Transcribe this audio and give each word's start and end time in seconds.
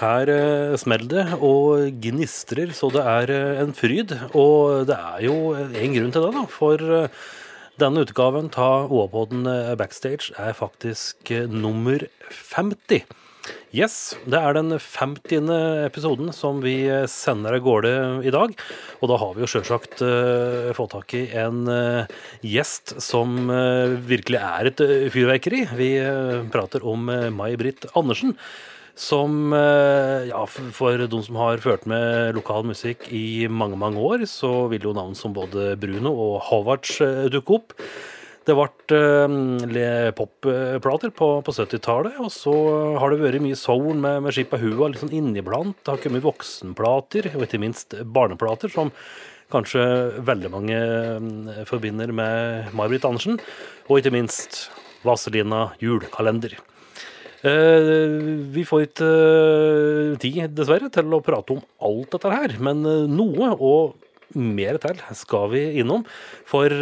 Her 0.00 0.30
eh, 0.32 0.74
smeller 0.80 1.10
det 1.10 1.38
og 1.38 2.00
gnistrer 2.02 2.72
så 2.74 2.90
det 2.94 3.04
er 3.06 3.30
eh, 3.30 3.62
en 3.62 3.74
fryd. 3.76 4.16
Og 4.34 4.88
det 4.90 4.98
er 4.98 5.26
jo 5.28 5.38
en 5.54 5.96
grunn 5.96 6.14
til 6.14 6.26
det, 6.26 6.32
da. 6.34 6.44
For 6.50 6.86
eh, 6.98 7.26
denne 7.80 8.02
utgaven 8.06 8.50
av 8.58 8.90
OA-podden 8.94 9.46
eh, 9.50 9.74
Backstage 9.78 10.34
er 10.40 10.56
faktisk 10.58 11.30
eh, 11.34 11.46
nummer 11.50 12.06
50. 12.30 13.06
Yes, 13.74 14.14
det 14.30 14.38
er 14.38 14.54
den 14.54 14.70
50. 14.78 15.48
episoden 15.88 16.30
som 16.32 16.60
vi 16.62 16.76
eh, 16.86 17.08
sender 17.10 17.56
av 17.56 17.64
gårde 17.64 17.94
i 18.22 18.32
dag. 18.32 18.54
Og 19.02 19.10
da 19.10 19.18
har 19.20 19.34
vi 19.34 19.42
jo 19.42 19.48
sjølsagt 19.50 19.98
uh, 20.06 20.70
fått 20.76 20.94
tak 20.94 21.16
i 21.18 21.24
en 21.42 21.66
eh, 21.68 22.12
gjest 22.46 22.94
som 23.02 23.50
eh, 23.50 23.96
virkelig 24.06 24.38
er 24.40 24.70
et 24.70 24.84
eh, 24.84 25.08
fyrverkeri. 25.12 25.64
Vi 25.76 25.90
eh, 26.00 26.46
prater 26.54 26.86
om 26.86 27.10
uh, 27.10 27.26
May-Britt 27.34 27.90
Andersen. 27.98 28.38
Som, 28.94 29.52
eh, 29.52 30.28
ja, 30.30 30.44
for 30.46 30.96
de 30.96 31.22
som 31.26 31.36
har 31.36 31.58
ført 31.58 31.86
med 31.90 32.36
lokal 32.36 32.62
musikk 32.62 33.08
i 33.10 33.48
mange, 33.50 33.74
mange 33.76 33.98
år, 33.98 34.22
så 34.30 34.68
vil 34.70 34.86
jo 34.86 34.94
navn 34.94 35.16
som 35.18 35.34
både 35.34 35.74
Bruno 35.82 36.12
og 36.14 36.36
Havards 36.46 37.00
eh, 37.02 37.24
dukke 37.26 37.56
opp. 37.58 37.74
Det 38.46 38.54
ble 38.54 39.82
eh, 39.82 40.12
popplater 40.14 41.10
på, 41.10 41.28
på 41.42 41.54
70-tallet, 41.56 42.20
og 42.22 42.30
så 42.30 42.54
har 43.00 43.10
det 43.10 43.18
vært 43.24 43.42
mye 43.42 43.58
soul 43.58 43.96
med, 43.98 44.20
med 44.22 44.36
Skippa 44.36 44.60
Hua 44.62 44.92
litt 44.92 45.02
sånn 45.02 45.16
inniblant. 45.16 45.74
Det 45.82 45.90
har 45.90 46.02
kommet 46.04 46.22
voksenplater, 46.22 47.32
og 47.34 47.48
ikke 47.48 47.62
minst 47.64 47.96
barneplater, 48.14 48.70
som 48.70 48.92
kanskje 49.50 49.82
veldig 50.26 50.52
mange 50.54 50.78
forbinder 51.66 52.14
med 52.14 52.70
May-Britt 52.78 53.08
Andersen. 53.10 53.42
Og 53.88 53.98
ikke 53.98 54.14
minst 54.14 54.68
Vazelina 55.04 55.66
julekalender. 55.82 56.54
Eh, 57.44 57.90
vi 58.54 58.62
får 58.64 58.86
ikke 58.86 59.08
eh, 59.08 60.14
tid, 60.22 60.54
dessverre, 60.56 60.88
til 60.92 61.12
å 61.12 61.20
prate 61.24 61.52
om 61.52 61.60
alt 61.84 62.14
dette 62.14 62.30
her, 62.32 62.54
men 62.64 62.80
eh, 62.88 63.02
noe 63.10 63.50
og 63.58 63.98
mer 64.40 64.78
til 64.80 65.02
skal 65.18 65.50
vi 65.52 65.66
innom. 65.82 66.06
For 66.48 66.72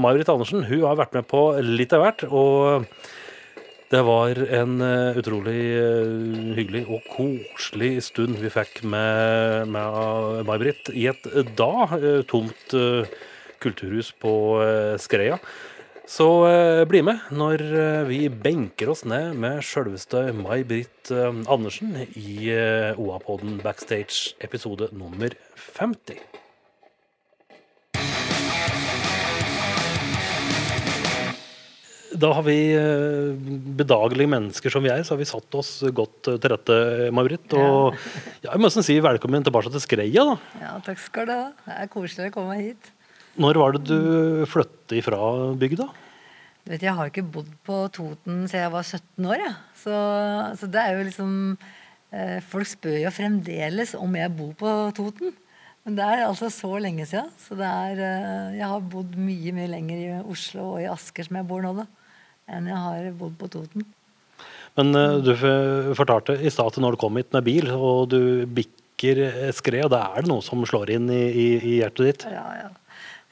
May-Britt 0.00 0.30
Andersen 0.32 0.62
hun 0.68 0.84
har 0.86 1.00
vært 1.00 1.16
med 1.18 1.26
på 1.28 1.42
litt 1.66 1.92
av 1.92 2.06
hvert. 2.06 2.22
Og 2.30 2.86
det 3.92 4.00
var 4.06 4.38
en 4.56 4.78
utrolig 5.20 5.58
hyggelig 6.56 6.86
og 6.86 7.10
koselig 7.12 7.90
stund 8.06 8.38
vi 8.40 8.48
fikk 8.54 8.80
med, 8.86 9.68
med 9.74 10.46
May-Britt 10.48 10.88
i 10.96 11.04
et 11.10 11.28
da 11.58 11.90
tomt 12.30 12.72
kulturhus 13.60 14.14
på 14.22 14.32
Skreia. 15.02 15.36
Så 16.12 16.26
eh, 16.44 16.82
bli 16.84 17.00
med 17.06 17.30
når 17.32 17.62
eh, 17.72 18.02
vi 18.04 18.18
benker 18.28 18.90
oss 18.92 19.00
ned 19.08 19.32
med 19.40 19.62
sjølveste 19.64 20.26
May-Britt 20.36 21.08
eh, 21.08 21.38
Andersen 21.48 21.94
i 22.04 22.50
eh, 22.52 23.00
OA-podden 23.00 23.54
Backstage 23.64 24.34
episode 24.44 24.90
nummer 24.92 25.32
50. 25.56 26.20
Da 32.20 32.34
har 32.36 32.44
vi 32.44 32.58
eh, 32.76 33.32
bedagelige 33.80 34.34
mennesker 34.36 34.76
som 34.76 34.84
vi 34.84 34.92
er, 34.92 35.00
så 35.08 35.16
har 35.16 35.22
vi 35.24 35.32
satt 35.32 35.56
oss 35.56 35.78
godt 35.96 36.28
eh, 36.28 36.36
til 36.36 36.52
rette, 36.52 36.80
May-Britt. 37.08 37.56
Og 37.56 37.96
ja, 38.44 38.50
jeg 38.50 38.60
må 38.60 38.68
nesten 38.68 38.84
si 38.84 39.00
velkommen 39.00 39.48
tilbake 39.48 39.72
til 39.72 39.88
Skreia, 39.88 40.28
da. 40.34 40.36
Ja, 40.60 40.76
takk 40.84 41.00
skal 41.08 41.32
du 41.32 41.38
ha. 41.38 41.44
Det 41.64 41.80
er 41.86 41.94
koselig 41.96 42.34
å 42.34 42.36
komme 42.36 42.60
hit. 42.60 42.98
Når 43.40 43.56
var 43.56 43.72
det 43.78 43.86
du 43.88 44.44
flyttet 44.44 44.98
ifra 45.00 45.18
bygda? 45.56 45.88
Du 46.62 46.70
vet, 46.70 46.82
Jeg 46.82 46.94
har 46.94 47.10
ikke 47.10 47.26
bodd 47.26 47.50
på 47.66 47.76
Toten 47.94 48.44
siden 48.46 48.66
jeg 48.66 48.72
var 48.72 48.86
17 48.86 49.30
år. 49.32 49.40
Ja. 49.42 49.52
Så, 49.82 49.94
så 50.60 50.68
det 50.70 50.82
er 50.82 50.96
jo 50.96 51.06
liksom 51.08 51.32
eh, 52.14 52.38
Folk 52.52 52.70
spør 52.70 53.00
jo 53.02 53.14
fremdeles 53.14 53.96
om 53.98 54.18
jeg 54.18 54.34
bor 54.38 54.52
på 54.60 54.74
Toten. 54.96 55.34
Men 55.82 55.96
det 55.98 56.06
er 56.06 56.28
altså 56.28 56.46
så 56.54 56.76
lenge 56.78 57.06
siden. 57.10 57.32
Så 57.42 57.58
det 57.58 57.66
er, 57.66 58.02
eh, 58.06 58.58
jeg 58.60 58.68
har 58.70 58.84
bodd 58.92 59.16
mye 59.18 59.54
mye 59.56 59.72
lenger 59.72 60.04
i 60.04 60.20
Oslo 60.20 60.76
og 60.76 60.84
i 60.84 60.90
Asker, 60.90 61.26
som 61.26 61.40
jeg 61.40 61.48
bor 61.50 61.64
nå, 61.64 61.74
da, 61.80 61.88
enn 62.54 62.70
jeg 62.70 62.84
har 62.84 63.10
bodd 63.18 63.34
på 63.40 63.50
Toten. 63.56 63.88
Men 64.78 64.94
eh, 64.96 65.18
du 65.26 65.32
fortalte 65.98 66.38
i 66.38 66.52
stad 66.54 66.78
når 66.78 66.94
du 66.94 67.02
kom 67.02 67.18
hit 67.18 67.34
med 67.34 67.48
bil, 67.48 67.72
og 67.74 68.12
du 68.14 68.46
bikker 68.46 69.24
et 69.26 69.58
skred, 69.58 69.90
da 69.90 70.12
er 70.12 70.22
det 70.22 70.30
noe 70.30 70.46
som 70.46 70.62
slår 70.62 70.94
inn 70.94 71.10
i, 71.10 71.24
i, 71.26 71.48
i 71.58 71.74
hjertet 71.80 72.06
ditt? 72.06 72.28
Ja, 72.30 72.46
ja. 72.60 72.70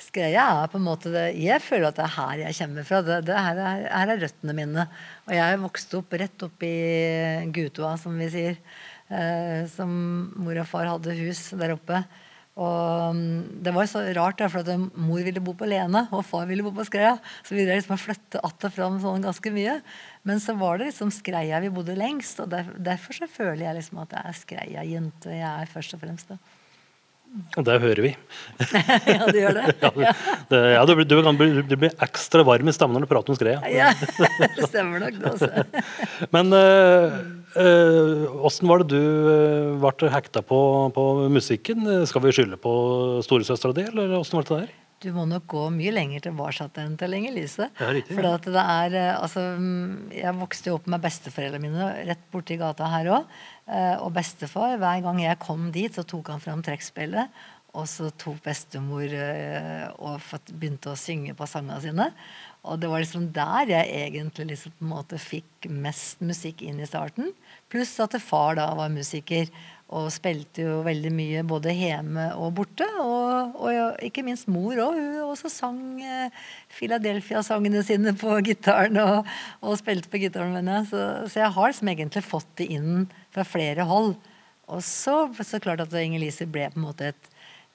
Skreia 0.00 0.46
er 0.62 0.70
på 0.72 0.78
en 0.80 0.86
måte 0.86 1.12
det 1.12 1.26
Jeg 1.36 1.60
føler 1.62 1.90
at 1.90 1.98
det 1.98 2.06
er 2.06 2.14
her 2.14 2.44
jeg 2.46 2.56
kommer 2.62 2.86
fra. 2.88 3.02
Det, 3.04 3.18
det 3.28 3.36
her, 3.36 3.60
er, 3.60 3.84
her 3.92 4.14
er 4.14 4.22
røttene 4.24 4.56
mine. 4.56 4.86
Og 5.28 5.34
jeg 5.36 5.60
vokste 5.64 6.00
opp 6.00 6.16
rett 6.22 6.46
opp 6.46 6.64
i 6.66 6.74
Gutoa, 7.54 7.94
som 8.00 8.16
vi 8.18 8.30
sier. 8.32 8.58
Eh, 9.10 9.66
som 9.70 9.92
mor 10.38 10.58
og 10.62 10.68
far 10.70 10.88
hadde 10.88 11.16
hus 11.18 11.48
der 11.58 11.74
oppe. 11.74 12.04
Og 12.60 13.16
mm, 13.16 13.62
det 13.64 13.72
var 13.72 13.88
så 13.88 14.02
rart, 14.16 14.42
for 14.52 14.60
at 14.60 14.98
mor 14.98 15.22
ville 15.24 15.42
bo 15.42 15.54
på 15.56 15.68
Lene, 15.70 16.04
og 16.12 16.24
far 16.26 16.48
ville 16.50 16.64
bo 16.66 16.72
på 16.76 16.84
Skreia. 16.88 17.16
Så 17.46 17.54
vi 17.54 17.64
liksom 17.66 17.98
flytte 17.98 18.40
att 18.42 18.64
og 18.64 18.72
fram 18.74 19.00
sånn 19.00 19.24
ganske 19.24 19.52
mye. 19.54 19.80
Men 20.22 20.40
så 20.40 20.54
var 20.58 20.78
det 20.78 20.90
liksom 20.90 21.12
Skreia 21.14 21.60
vi 21.60 21.72
bodde 21.72 21.96
lengst, 21.96 22.40
og 22.40 22.50
der, 22.52 22.68
derfor 22.76 23.16
så 23.16 23.30
føler 23.30 23.68
jeg 23.68 23.80
liksom 23.80 24.02
at 24.04 24.16
jeg 24.16 24.24
er 24.24 24.40
Skreia-jente 24.44 25.36
jeg 25.38 25.50
er 25.50 25.70
først 25.72 25.94
og 25.96 26.04
fremst. 26.04 26.34
da. 26.34 26.59
Det 27.54 27.76
hører 27.82 28.00
vi. 28.02 28.10
ja, 29.06 29.26
du 29.30 29.36
gjør 29.38 29.54
det? 29.60 29.64
Ja, 29.82 29.90
det, 30.50 30.60
ja, 30.74 30.80
du, 30.88 30.92
blir- 30.98 31.06
du, 31.06 31.16
kan 31.22 31.36
du 31.38 31.76
blir 31.78 31.92
ekstra 32.02 32.42
varm 32.46 32.66
i 32.70 32.74
stemmen 32.74 32.98
når 32.98 33.06
du 33.06 33.10
prater 33.12 33.34
om 33.34 33.38
skredet. 33.38 33.62
Ja, 33.78 33.92
det 34.56 34.66
stemmer 34.66 35.04
nok 35.04 35.20
det 35.20 35.30
også. 35.36 35.50
Men 36.34 36.50
åssen 38.46 38.70
var 38.70 38.82
det 38.82 38.90
du 38.94 39.30
eh, 39.30 39.78
ble 39.82 40.10
hekta 40.14 40.42
på, 40.46 40.60
på 40.94 41.06
musikken? 41.32 41.86
Skal 42.10 42.22
vi 42.26 42.34
skylde 42.34 42.58
på 42.60 42.74
storesøstera 43.26 43.74
di, 43.78 43.86
eller 43.92 44.18
åssen 44.20 44.38
var 44.40 44.46
det 44.50 44.58
der? 44.64 44.76
Du 45.00 45.08
må 45.16 45.24
nok 45.24 45.46
gå 45.48 45.62
mye 45.72 45.92
lenger 45.94 46.26
tilbake 46.26 46.66
enn 46.82 46.98
til 47.00 47.14
Inger 47.16 47.32
Lise. 47.32 47.70
Ja, 47.80 47.88
riktig, 47.96 48.18
ja. 48.20 48.34
at 48.36 48.48
det 48.48 48.64
er, 48.64 48.96
eh, 49.00 49.14
altså, 49.16 49.44
mm, 49.56 50.10
jeg 50.12 50.34
vokste 50.36 50.70
jo 50.70 50.76
opp 50.76 50.90
med 50.92 51.00
besteforeldrene 51.06 51.62
mine 51.64 51.92
rett 52.10 52.26
borti 52.32 52.58
gata 52.60 52.90
her 52.92 53.14
òg. 53.16 53.40
Og 54.02 54.10
bestefar, 54.10 54.74
hver 54.82 55.02
gang 55.04 55.20
jeg 55.22 55.38
kom 55.38 55.68
dit, 55.70 55.94
så 55.94 56.02
tok 56.02 56.32
han 56.32 56.40
fram 56.42 56.62
trekkspillet. 56.66 57.30
Og 57.78 57.86
så 57.86 58.08
tok 58.18 58.40
bestemor 58.42 59.12
eh, 59.14 59.86
og 60.02 60.18
begynte 60.50 60.90
å 60.90 60.98
synge 60.98 61.36
på 61.38 61.46
sangene 61.46 61.78
sine. 61.84 62.08
Og 62.66 62.80
det 62.82 62.90
var 62.90 63.00
liksom 63.00 63.28
der 63.34 63.70
jeg 63.70 63.92
egentlig 64.08 64.48
liksom 64.50 64.74
på 64.76 64.84
en 64.84 64.90
måte 64.90 65.20
fikk 65.22 65.68
mest 65.70 66.20
musikk 66.24 66.64
inn 66.66 66.82
i 66.82 66.88
starten. 66.88 67.30
Pluss 67.70 67.94
at 68.02 68.18
far 68.24 68.58
da 68.58 68.66
var 68.76 68.90
musiker 68.92 69.46
og 69.90 70.06
spilte 70.14 70.62
jo 70.62 70.74
veldig 70.86 71.10
mye 71.10 71.42
både 71.50 71.72
hjemme 71.74 72.28
og 72.38 72.52
borte. 72.60 72.86
Og, 73.02 73.56
og 73.58 74.04
ikke 74.06 74.22
minst 74.26 74.46
mor 74.50 74.78
òg. 74.78 74.98
Hun 74.98 75.32
også 75.32 75.50
sang 75.50 75.80
eh, 76.04 76.30
Philadelphia-sangene 76.76 77.82
sine 77.86 78.14
på 78.18 78.36
gitaren 78.46 79.00
og, 79.02 79.26
og 79.66 79.78
spilte 79.80 80.10
på 80.12 80.22
gitaren. 80.22 80.54
mener 80.54 80.78
jeg. 80.78 80.90
Så, 80.92 81.02
så 81.32 81.42
jeg 81.42 81.56
har 81.56 81.72
liksom 81.72 81.90
egentlig 81.90 82.22
fått 82.26 82.52
det 82.60 82.70
inn 82.76 83.08
fra 83.34 83.46
flere 83.46 83.86
hold. 83.88 84.14
Og 84.70 84.84
så, 84.86 85.24
så 85.42 85.58
klart 85.62 85.82
at 85.82 85.98
Inger-Lise 85.98 86.46
ble 86.46 86.68
på 86.70 86.78
en 86.78 86.86
måte 86.86 87.10
et 87.10 87.30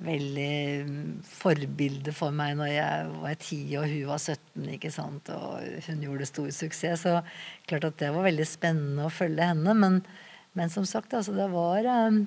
veldig 0.06 0.56
mm, 0.88 1.12
forbilde 1.24 2.12
for 2.16 2.36
meg 2.36 2.58
når 2.60 2.68
jeg 2.68 3.12
var 3.22 3.36
10 3.36 3.60
og 3.80 3.86
hun 3.88 4.10
var 4.10 4.20
17. 4.20 4.70
ikke 4.76 4.92
sant? 4.92 5.32
Og 5.36 5.84
hun 5.90 6.08
gjorde 6.08 6.30
stor 6.32 6.48
suksess. 6.56 7.04
Så 7.04 7.20
klart 7.68 7.90
at 7.92 8.00
det 8.00 8.14
var 8.16 8.28
veldig 8.28 8.48
spennende 8.48 9.10
å 9.10 9.14
følge 9.14 9.52
henne. 9.52 9.76
Men, 9.84 10.00
men 10.56 10.72
som 10.74 10.88
sagt, 10.88 11.14
altså, 11.14 11.36
det 11.36 11.48
var 11.54 11.86
eh, 11.86 12.20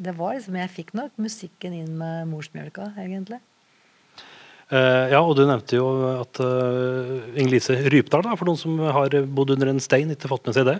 det 0.00 0.16
var 0.16 0.36
liksom, 0.36 0.56
Jeg 0.60 0.72
fikk 0.72 0.92
nok 0.96 1.16
musikken 1.20 1.76
inn 1.76 1.94
med 2.00 2.28
morsmjølka, 2.30 2.92
egentlig. 3.00 3.40
Uh, 4.70 5.10
ja, 5.10 5.18
og 5.18 5.34
du 5.34 5.42
nevnte 5.48 5.74
jo 5.74 5.86
at 6.12 6.38
uh, 6.46 7.32
Inger-Lise 7.34 7.74
Rypdal, 7.90 8.22
da, 8.22 8.36
for 8.38 8.46
noen 8.46 8.60
som 8.60 8.76
har 8.78 9.16
bodd 9.26 9.50
under 9.56 9.72
en 9.72 9.82
stein, 9.82 10.12
ikke 10.14 10.30
fått 10.30 10.46
med 10.46 10.54
seg 10.54 10.68
det. 10.68 10.76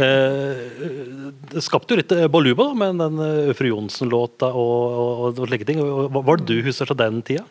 Uh, 0.00 1.28
det 1.52 1.64
skapte 1.66 1.92
jo 1.92 2.00
litt 2.00 2.14
baluba 2.32 2.70
da, 2.70 2.78
med 2.80 3.02
den 3.02 3.20
uh, 3.20 3.52
Fru 3.58 3.68
Johnsen-låta 3.68 4.48
og, 4.48 4.96
og, 5.02 5.42
og 5.44 5.52
slike 5.52 5.68
ting. 5.68 5.82
Var 5.84 6.40
det 6.40 6.48
du 6.48 6.64
husker 6.64 6.88
fra 6.88 6.96
den 7.04 7.20
tida? 7.26 7.44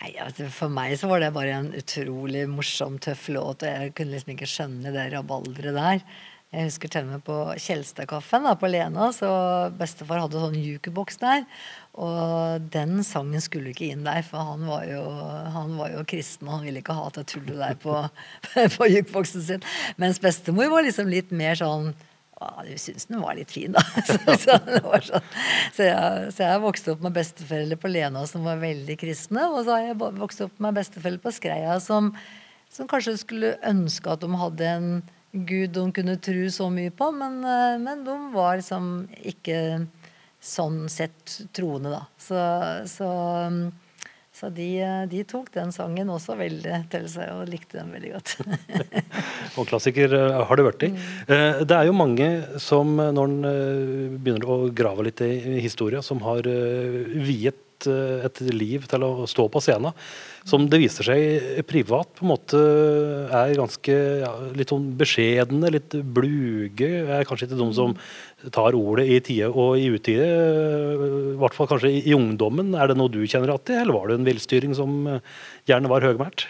Nei, 0.00 0.10
altså, 0.24 0.50
For 0.50 0.72
meg 0.72 0.96
så 0.98 1.06
var 1.10 1.22
det 1.22 1.30
bare 1.38 1.54
en 1.60 1.70
utrolig 1.76 2.46
morsom, 2.50 2.98
tøff 2.98 3.28
låt. 3.30 3.62
og 3.62 3.70
Jeg 3.70 3.94
kunne 3.94 4.16
liksom 4.16 4.34
ikke 4.34 4.48
skjønne 4.50 4.94
det 4.96 5.06
rabalderet 5.14 5.76
der. 5.76 6.04
Jeg 6.50 6.66
husker 6.66 6.90
til 6.90 7.04
og 7.06 7.10
med 7.12 7.20
på 7.22 7.34
Kjelstadkaffen 7.62 8.48
på 8.58 8.68
Lena, 8.72 9.12
så 9.14 9.28
bestefar 9.78 10.24
hadde 10.24 10.40
sånn 10.42 10.56
jukeboks 10.58 11.20
der. 11.22 11.44
Og 11.94 12.64
den 12.74 13.04
sangen 13.06 13.42
skulle 13.44 13.70
ikke 13.70 13.92
inn 13.92 14.02
der, 14.02 14.24
for 14.26 14.42
han 14.48 14.64
var 14.66 14.82
jo, 14.88 15.04
han 15.54 15.76
var 15.78 15.92
jo 15.94 16.02
kristen, 16.10 16.48
og 16.48 16.56
han 16.56 16.66
ville 16.66 16.82
ikke 16.82 16.96
ha 16.98 17.04
det 17.14 17.24
tullet 17.30 17.54
der 17.54 17.76
på, 17.78 17.94
på 18.76 18.88
jukeboksen 18.90 19.44
sin. 19.46 19.68
Mens 20.02 20.18
bestemor 20.22 20.72
var 20.72 20.82
liksom 20.88 21.12
litt 21.12 21.30
mer 21.30 21.54
sånn 21.60 21.92
«Å, 22.40 22.64
du 22.66 22.72
syns 22.80 23.06
den 23.06 23.20
var 23.20 23.36
litt 23.36 23.52
fin, 23.52 23.76
da. 23.76 23.84
Så, 24.08 24.16
så, 24.40 24.56
sånn. 24.56 25.26
så, 25.76 25.86
jeg, 25.86 26.30
så 26.32 26.46
jeg 26.46 26.62
vokste 26.64 26.94
opp 26.96 27.02
med 27.04 27.14
besteforeldre 27.14 27.76
på 27.78 27.92
Lena 27.92 28.24
som 28.26 28.48
var 28.48 28.62
veldig 28.64 28.96
kristne. 28.98 29.44
Og 29.52 29.66
så 29.68 29.76
har 29.76 29.90
jeg 29.90 29.98
vokst 30.00 30.42
opp 30.48 30.58
med 30.64 30.78
besteforeldre 30.80 31.26
på 31.28 31.34
Skreia 31.36 31.76
som, 31.84 32.10
som 32.72 32.88
kanskje 32.90 33.18
skulle 33.20 33.54
ønske 33.68 34.16
at 34.16 34.24
de 34.24 34.40
hadde 34.40 34.70
en 34.72 34.88
Gud 35.32 35.70
de 35.70 35.84
kunne 35.94 36.16
tro 36.18 36.48
så 36.50 36.66
mye 36.74 36.90
på, 36.90 37.10
men, 37.14 37.38
eh, 37.44 37.76
men 37.78 38.02
de 38.06 38.16
var 38.34 38.58
liksom 38.58 39.06
ikke 39.22 39.86
sånn 40.40 40.88
sett 40.90 41.36
troende, 41.54 41.92
da. 41.92 42.00
Så, 42.18 42.40
så, 42.90 43.10
så 44.34 44.50
de, 44.56 44.68
de, 45.12 45.22
tok 45.28 45.52
den 45.54 45.70
sangen 45.74 46.10
også 46.10 46.34
veldig 46.40 46.80
til 46.90 47.06
seg 47.12 47.30
og 47.36 47.46
likte 47.52 47.78
den 47.78 47.94
veldig 47.94 48.12
godt. 48.16 48.34
og 49.60 49.70
klassiker 49.70 50.16
eh, 50.18 50.42
har 50.48 50.58
det 50.58 50.66
blitt. 50.66 50.86
Mm. 50.90 51.08
Eh, 51.30 51.62
det 51.62 51.78
er 51.78 51.86
jo 51.86 51.96
mange 52.00 52.30
som, 52.58 52.96
når 52.98 53.30
en 53.30 53.40
begynner 54.18 54.50
å 54.50 54.60
grave 54.74 55.06
litt 55.06 55.22
i 55.22 55.60
historia, 55.62 56.02
som 56.02 56.24
har 56.26 56.48
viet 56.50 57.66
et 57.88 58.42
liv 58.50 58.84
til 58.90 59.06
å 59.06 59.28
stå 59.30 59.46
på 59.52 59.62
scenen 59.64 59.96
som 60.48 60.64
det 60.70 60.80
viser 60.80 61.06
seg 61.06 61.60
privat 61.68 62.12
på 62.16 62.24
en 62.24 62.30
måte 62.32 62.60
er 63.36 63.52
ganske 63.58 63.96
ja, 64.22 64.30
litt 64.56 64.72
sånn 64.72 64.88
beskjedne, 65.00 65.72
litt 65.74 65.96
bluge. 66.16 66.88
Er 67.04 67.26
kanskje 67.28 67.48
ikke 67.48 67.60
de 67.60 67.68
som 67.76 67.94
tar 68.54 68.76
ordet 68.78 69.06
i 69.10 69.18
tide 69.24 69.50
og 69.50 69.76
i 69.80 69.90
utide. 69.92 70.24
I 70.24 71.36
hvert 71.40 71.56
fall 71.56 71.68
kanskje 71.70 71.92
i 72.00 72.16
ungdommen. 72.16 72.72
Er 72.74 72.90
det 72.90 72.96
noe 72.98 73.12
du 73.12 73.20
kjenner 73.26 73.52
igjen 73.52 73.76
i, 73.76 73.78
eller 73.82 73.98
var 73.98 74.08
det 74.08 74.18
en 74.20 74.30
villstyring 74.30 74.76
som 74.78 74.96
gjerne 75.68 75.92
var 75.92 76.08
høgmælt? 76.08 76.48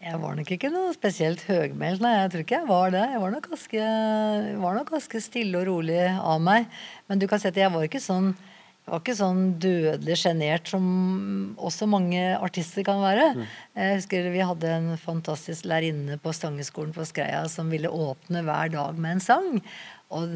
Jeg 0.00 0.16
var 0.16 0.32
nok 0.32 0.48
ikke 0.54 0.70
noe 0.72 0.94
spesielt 0.96 1.42
høgmælt, 1.44 2.00
nei. 2.00 2.14
Jeg 2.22 2.30
tror 2.32 2.44
ikke 2.46 2.60
jeg 2.62 2.68
var 2.70 2.94
det. 2.94 3.02
Jeg 3.12 3.20
var 3.20 3.34
nok 3.34 3.48
ganske, 3.50 3.88
var 4.62 4.78
nok 4.78 4.94
ganske 4.94 5.20
stille 5.20 5.60
og 5.60 5.66
rolig 5.68 5.98
av 6.08 6.38
meg. 6.40 6.70
Men 7.10 7.20
du 7.20 7.26
kan 7.28 7.42
si 7.42 7.50
at 7.50 7.58
jeg 7.60 7.74
var 7.74 7.84
ikke 7.84 8.00
sånn 8.00 8.30
jeg 8.90 8.96
var 8.96 9.02
ikke 9.04 9.20
sånn 9.20 9.42
dødelig 9.62 10.14
sjenert 10.18 10.70
som 10.72 10.86
også 11.62 11.86
mange 11.86 12.18
artister 12.42 12.82
kan 12.82 12.98
være. 12.98 13.28
Mm. 13.38 13.44
Jeg 13.78 13.98
husker 14.00 14.24
vi 14.34 14.40
hadde 14.42 14.72
en 14.74 14.88
fantastisk 14.98 15.68
lærerinne 15.70 16.16
på 16.18 16.32
Stangeskolen 16.34 16.90
på 16.96 17.06
Skreia 17.06 17.44
som 17.46 17.70
ville 17.70 17.86
åpne 17.86 18.42
hver 18.42 18.72
dag 18.72 18.98
med 18.98 19.14
en 19.14 19.22
sang. 19.22 19.60
Og, 20.10 20.34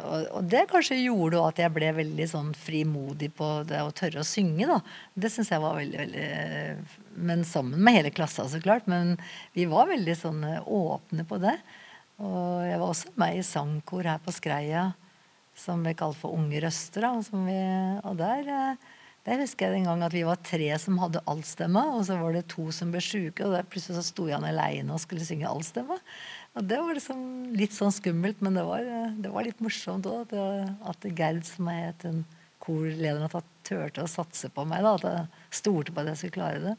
og, 0.00 0.30
og 0.32 0.48
det 0.48 0.62
kanskje 0.70 0.96
gjorde 1.02 1.42
at 1.44 1.60
jeg 1.60 1.74
ble 1.76 1.90
veldig 1.98 2.28
sånn 2.30 2.48
frimodig 2.56 3.28
på 3.36 3.50
det 3.68 3.82
å 3.84 3.92
tørre 3.92 4.24
å 4.24 4.30
synge. 4.30 4.64
da. 4.70 4.80
Det 5.12 5.28
syns 5.34 5.52
jeg 5.52 5.60
var 5.60 5.76
veldig, 5.76 6.00
veldig 6.00 7.20
Men 7.28 7.44
sammen 7.44 7.84
med 7.84 7.98
hele 7.98 8.14
klassa, 8.16 8.48
så 8.48 8.62
klart. 8.64 8.88
Men 8.88 9.18
vi 9.52 9.68
var 9.68 9.92
veldig 9.92 10.16
sånn 10.22 10.40
åpne 10.64 11.28
på 11.28 11.42
det. 11.44 11.58
Og 12.24 12.64
jeg 12.64 12.80
var 12.80 12.88
også 12.88 13.12
med 13.20 13.42
i 13.42 13.44
sangkor 13.44 14.08
her 14.08 14.24
på 14.24 14.32
Skreia 14.32 14.88
som 15.60 15.84
ble 15.84 15.92
kalt 15.98 16.18
for 16.18 16.34
Unge 16.36 16.62
røster. 16.64 17.06
Vi, 17.30 17.60
og 18.08 18.16
der, 18.18 18.48
eh, 18.48 18.90
der, 19.26 19.42
husker 19.42 19.68
jeg 19.68 19.80
en 19.80 19.90
gang 19.90 20.04
at 20.06 20.16
vi 20.16 20.24
var 20.26 20.40
tre 20.46 20.68
som 20.80 20.98
hadde 21.02 21.22
altstemme, 21.30 21.82
og 21.96 22.04
så 22.08 22.18
var 22.20 22.36
det 22.36 22.46
to 22.52 22.70
som 22.74 22.92
ble 22.94 23.02
sjuke, 23.04 23.44
og 23.46 23.54
der 23.56 23.68
plutselig 23.68 24.00
så 24.00 24.06
sto 24.08 24.28
Jan 24.30 24.46
aleine 24.48 24.96
og 24.96 25.02
skulle 25.02 25.26
synge 25.26 25.48
altstemme. 25.50 26.00
Og 26.58 26.66
det 26.66 26.80
var 26.82 26.96
liksom 26.96 27.20
litt 27.58 27.76
sånn 27.76 27.94
skummelt, 27.94 28.40
men 28.42 28.58
det 28.58 28.66
var, 28.66 28.86
det 29.20 29.30
var 29.30 29.46
litt 29.46 29.60
morsomt 29.62 30.08
òg. 30.10 30.32
At, 30.90 31.06
Gerd, 31.14 31.44
som 31.46 31.68
er 31.70 31.92
en 32.08 32.24
korlederen, 32.60 33.28
at 33.28 33.36
han 33.38 33.52
turte 33.66 34.02
å 34.04 34.10
satse 34.10 34.50
på 34.52 34.64
meg. 34.68 34.82
Da, 34.82 34.96
at 34.96 35.06
jeg 35.06 35.60
stolte 35.60 35.94
på 35.94 36.02
at 36.02 36.10
jeg 36.10 36.22
skulle 36.24 36.38
klare 36.40 36.64
det. 36.64 36.74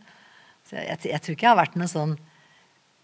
Så 0.68 0.76
jeg, 0.78 0.90
jeg, 0.90 1.14
jeg 1.14 1.24
tror 1.24 1.38
ikke 1.38 1.48
jeg 1.48 1.54
har 1.54 1.64
vært 1.64 1.80
noe 1.80 1.90
sånn 1.92 2.20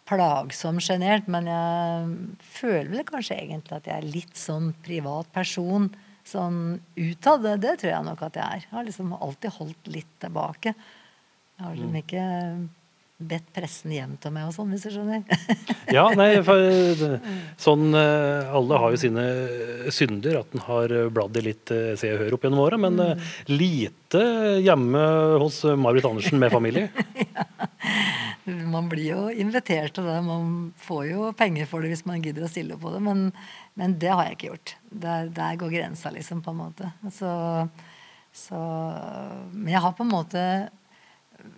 plagsom 0.08 0.80
sjenert, 0.84 1.28
men 1.32 1.50
jeg 1.52 2.12
føler 2.58 2.92
vel 2.94 3.08
kanskje 3.08 3.40
egentlig 3.42 3.76
at 3.78 3.90
jeg 3.90 3.98
er 3.98 4.14
litt 4.16 4.38
sånn 4.40 4.72
privat 4.86 5.30
person. 5.36 5.90
Sånn 6.28 6.78
utad, 6.96 7.44
det, 7.44 7.58
det 7.64 7.76
tror 7.82 7.92
jeg 7.94 8.08
nok 8.08 8.24
at 8.28 8.40
jeg 8.40 8.46
er. 8.46 8.64
Jeg 8.66 8.74
har 8.74 8.88
liksom 8.88 9.14
alltid 9.18 9.56
holdt 9.60 9.92
litt 9.92 10.14
tilbake. 10.24 10.74
Jeg 11.58 11.66
har 11.66 11.76
liksom 11.76 11.94
mm. 11.96 12.02
ikke 12.04 12.26
bedt 13.18 13.48
pressen 13.56 14.18
til 14.22 14.34
meg 14.34 14.46
og 14.46 14.54
sånn, 14.54 14.70
hvis 14.74 14.84
du 14.86 14.92
skjønner. 14.94 15.24
ja, 15.98 16.06
nei, 16.18 16.30
for 16.46 17.02
sånn 17.58 17.90
eh, 17.98 18.52
Alle 18.60 18.82
har 18.84 18.94
jo 18.94 19.00
sine 19.02 19.26
synder, 19.94 20.44
at 20.44 20.54
en 20.54 20.66
har 20.68 20.94
bladd 21.14 21.40
i 21.42 21.48
litt 21.50 21.74
eh, 21.74 21.96
Se 21.98 22.12
og 22.14 22.22
Hør 22.22 22.38
opp 22.38 22.46
gjennom 22.46 22.62
året, 22.62 22.84
men 22.84 23.02
mm. 23.02 23.26
lite 23.50 24.24
hjemme 24.62 25.04
hos 25.42 25.64
Marit 25.80 26.06
Andersen 26.06 26.38
med 26.42 26.54
familie. 26.54 26.92
ja. 27.26 27.48
Man 28.48 28.88
blir 28.88 29.10
jo 29.10 29.24
invitert 29.34 29.98
til 29.98 30.06
det. 30.08 30.20
Man 30.24 30.72
får 30.80 31.02
jo 31.10 31.32
penger 31.36 31.68
for 31.68 31.84
det 31.84 31.92
hvis 31.92 32.06
man 32.08 32.22
gidder 32.24 32.46
å 32.46 32.52
stille 32.52 32.78
på 32.80 32.94
det, 32.94 33.02
men, 33.04 33.28
men 33.80 33.98
det 34.00 34.14
har 34.14 34.28
jeg 34.28 34.38
ikke 34.38 34.52
gjort. 34.54 34.76
Der, 34.88 35.32
der, 35.36 35.58
går 35.60 35.74
grensa, 35.74 36.14
liksom, 36.16 36.46
på 36.46 36.54
en 36.54 36.62
måte. 36.62 36.92
Så, 37.12 37.32
så, 38.32 38.62
men 39.52 39.74
jeg 39.74 39.84
har 39.84 39.98
på 39.98 40.08
en 40.08 40.14
måte 40.14 40.44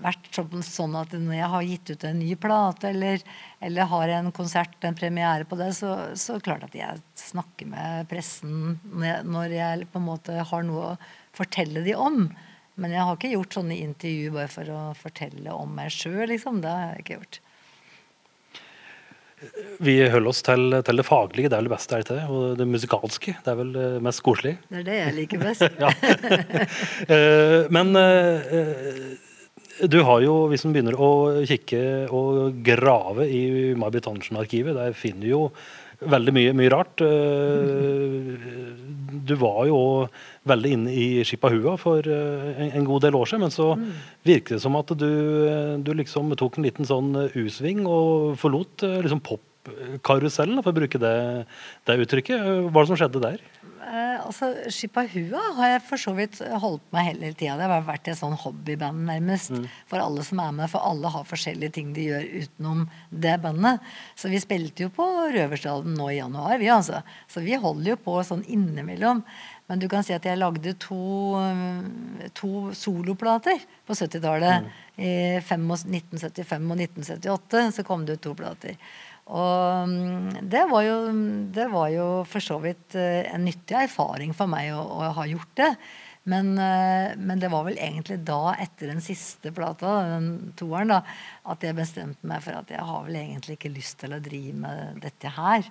vært 0.04 0.30
sånn, 0.66 0.96
at 1.00 1.14
når 1.16 1.36
jeg 1.36 1.50
har 1.54 1.66
gitt 1.68 1.92
ut 1.94 2.06
en 2.08 2.20
ny 2.22 2.36
plate 2.40 2.92
eller, 2.92 3.24
eller 3.64 3.90
har 3.94 4.14
en 4.18 4.32
konsert, 4.36 4.78
en 4.86 4.98
premiere 4.98 5.48
på 5.50 5.58
det, 5.60 5.72
så, 5.78 5.96
så 6.16 6.36
er 6.36 6.40
det 6.40 6.48
klart 6.48 6.68
at 6.70 6.78
jeg 6.78 7.02
snakker 7.20 7.70
med 7.72 8.08
pressen 8.12 8.80
når 8.92 9.10
jeg, 9.10 9.28
når 9.36 9.58
jeg, 9.58 9.90
på 9.92 10.02
en 10.02 10.08
måte 10.08 10.40
har 10.52 10.66
noe 10.68 10.94
å 10.94 10.96
fortelle 11.36 11.84
de 11.86 11.98
om. 11.98 12.26
Men 12.80 12.96
jeg 12.96 13.06
har 13.06 13.20
ikke 13.20 13.36
gjort 13.36 13.60
sånne 13.60 13.78
intervju 13.84 14.34
bare 14.38 14.52
for 14.52 14.72
å 14.72 14.82
fortelle 14.98 15.54
om 15.56 15.72
meg 15.76 15.92
sjøl, 15.92 16.26
liksom. 16.32 16.62
Det 16.64 16.72
har 16.72 16.92
jeg 16.94 17.04
ikke 17.04 17.20
gjort. 17.20 17.40
Vi 19.80 19.96
holder 20.12 20.30
oss 20.32 20.42
til, 20.44 20.74
til, 20.84 21.00
det 21.00 21.06
faglige, 21.08 21.48
det 21.48 21.56
er 21.56 21.62
vel 21.62 21.70
det 21.70 21.76
beste, 21.76 21.96
er 21.96 22.02
det 22.02 22.06
ikke 22.08 22.18
det? 22.18 22.26
Og 22.36 22.58
det 22.60 22.68
musikalske, 22.68 23.36
det 23.46 23.52
er 23.52 23.60
vel 23.60 23.72
det 23.76 23.88
mest 24.04 24.24
koselig? 24.26 24.58
Det 24.68 24.82
er 24.82 24.88
det 24.88 24.98
jeg 24.98 25.16
liker 25.22 25.44
best. 25.44 25.64
Eh, 27.10 27.66
men 27.74 27.96
uh, 27.96 29.29
du 29.88 30.02
har 30.04 30.24
jo, 30.24 30.34
hvis 30.52 30.66
man 30.66 30.74
begynner 30.76 30.98
å 31.00 31.12
kikke 31.48 31.82
og 32.16 32.58
grave 32.66 33.28
i 33.32 33.44
May-Britt 33.80 34.10
Andersen-arkivet, 34.12 34.76
der 34.76 34.98
finner 34.98 35.24
du 35.24 35.30
jo 35.30 35.44
veldig 36.00 36.34
mye, 36.36 36.54
mye, 36.56 36.72
rart. 36.72 37.02
Eh, 37.04 38.36
du 39.30 39.36
var 39.40 39.68
jo 39.68 39.80
veldig 40.50 40.72
inne 40.76 40.96
i 40.96 41.08
Skipahua 41.28 41.76
for 41.80 42.06
eh, 42.08 42.64
en, 42.70 42.88
god 42.88 43.06
del 43.06 43.18
år 43.20 43.30
siden, 43.30 43.46
men 43.46 43.54
så 43.54 43.74
virker 44.28 44.56
det 44.56 44.64
som 44.64 44.78
at 44.80 44.94
du, 45.00 45.12
du 45.84 45.94
liksom 45.98 46.34
tok 46.40 46.60
en 46.60 46.68
liten 46.68 46.88
sånn 46.88 47.12
U-sving 47.36 47.86
og 47.88 48.40
forlot 48.40 48.88
eh, 48.88 49.00
liksom 49.04 49.24
popkarusellen, 49.26 50.64
for 50.64 50.72
å 50.72 50.80
bruke 50.80 51.02
det, 51.02 51.16
det 51.88 52.00
uttrykket. 52.06 52.48
Hva 52.48 52.74
var 52.74 52.88
det 52.88 52.94
som 52.94 53.02
skjedde 53.02 53.26
der? 53.26 53.44
Eh, 53.80 54.26
altså, 54.26 54.50
Shipahua 54.74 55.42
har 55.58 55.72
jeg 55.74 55.84
for 55.88 56.02
så 56.02 56.12
vidt 56.18 56.40
holdt 56.62 56.84
med 56.94 57.06
hele 57.08 57.32
tida. 57.32 57.56
Det 57.60 57.70
har 57.72 57.86
vært 57.88 58.10
et 58.12 58.20
sånn 58.20 58.36
hobbyband 58.38 59.06
nærmest 59.08 59.54
mm. 59.56 59.68
for 59.90 60.04
alle 60.04 60.26
som 60.28 60.42
er 60.44 60.58
med. 60.58 60.72
For 60.72 60.84
alle 60.84 61.12
har 61.14 61.30
forskjellige 61.30 61.78
ting 61.78 61.94
de 61.96 62.10
gjør 62.10 62.28
utenom 62.44 62.84
det 63.10 63.38
bandet. 63.44 63.86
Så 64.20 64.32
vi 64.32 64.42
spilte 64.44 64.86
jo 64.86 64.92
på 64.96 65.08
Røverstaden 65.36 65.96
nå 65.98 66.10
i 66.12 66.20
januar, 66.20 66.58
vi 66.60 66.72
altså. 66.74 67.04
Så 67.32 67.46
vi 67.46 67.56
holder 67.60 67.94
jo 67.94 68.02
på 68.04 68.20
sånn 68.28 68.44
innimellom. 68.48 69.24
Men 69.70 69.82
du 69.82 69.86
kan 69.86 70.02
si 70.02 70.16
at 70.16 70.26
jeg 70.26 70.40
lagde 70.42 70.74
to, 70.82 70.98
to 72.34 72.72
soloplater 72.74 73.62
på 73.86 73.94
70-tallet. 73.94 74.66
Mm. 74.66 74.80
I 75.00 75.12
1975 75.40 76.66
og 76.74 76.82
1978 76.82 77.62
så 77.78 77.86
kom 77.88 78.02
det 78.08 78.18
ut 78.18 78.24
to 78.26 78.34
plater. 78.36 78.74
Og 79.30 79.90
mm, 79.90 80.46
det 80.50 80.66
var, 80.72 80.84
jo, 80.88 81.00
det 81.54 81.68
var 81.70 81.90
jo 81.94 82.06
for 82.30 82.42
så 82.42 82.58
vidt 82.64 82.98
eh, 82.98 83.28
en 83.30 83.46
nyttig 83.46 83.78
erfaring 83.78 84.34
for 84.38 84.50
meg 84.50 84.72
å, 84.74 84.82
å 84.82 85.12
ha 85.20 85.26
gjort 85.30 85.54
det. 85.60 85.74
Men, 86.30 86.52
eh, 86.58 87.14
men, 87.18 87.40
det 87.42 87.52
var 87.54 87.68
vel 87.68 87.78
egentlig 87.78 88.20
da, 88.26 88.56
etter 88.60 88.92
den 88.92 89.02
siste 89.02 89.54
plata, 89.56 90.00
den 90.16 90.52
toeren, 90.60 90.96
da, 90.96 91.00
at 91.54 91.64
jeg 91.66 91.78
bestemte 91.78 92.28
meg 92.30 92.44
for 92.46 92.58
at 92.58 92.74
jeg 92.74 92.86
har 92.90 93.06
vel 93.06 93.22
egentlig 93.22 93.60
ikke 93.60 93.74
lyst 93.74 94.00
til 94.02 94.18
å 94.18 94.22
drive 94.24 94.58
med 94.66 95.02
dette 95.06 95.34
her. 95.38 95.70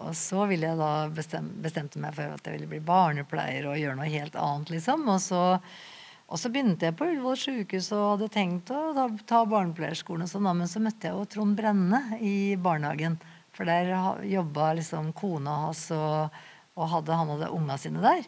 Og 0.00 0.14
så 0.16 0.46
ville 0.48 0.70
jeg 0.70 0.80
da 0.80 0.92
bestem, 1.12 1.50
bestemte 1.60 2.00
meg 2.00 2.14
for 2.16 2.32
at 2.32 2.46
jeg 2.46 2.56
ville 2.56 2.70
bli 2.70 2.80
barnepleier 2.84 3.68
og 3.68 3.78
gjøre 3.78 3.98
noe 3.98 4.12
helt 4.12 4.38
annet, 4.40 4.72
liksom. 4.78 5.04
Og 5.12 5.20
så 5.20 5.42
og 6.30 6.38
så 6.38 6.50
begynte 6.52 6.86
jeg 6.86 6.94
på 6.94 7.08
Ullevål 7.10 7.38
sjukehus 7.38 7.88
og 7.96 8.04
hadde 8.12 8.28
tenkt 8.30 8.70
å 8.70 8.92
ta, 8.94 9.08
ta 9.26 9.40
barnepleierskolen. 9.50 10.28
og 10.28 10.30
sånn, 10.30 10.46
Men 10.46 10.70
så 10.70 10.82
møtte 10.82 11.08
jeg 11.08 11.16
jo 11.16 11.26
Trond 11.26 11.56
Brenne 11.58 12.20
i 12.22 12.54
barnehagen. 12.54 13.18
For 13.50 13.66
der 13.66 13.90
jobba 14.30 14.72
liksom 14.78 15.10
kona 15.18 15.56
hans, 15.66 15.88
og, 15.90 16.30
og 16.78 16.92
hadde, 16.92 17.16
han 17.18 17.32
hadde 17.34 17.50
unga 17.50 17.76
sine 17.82 18.02
der. 18.04 18.22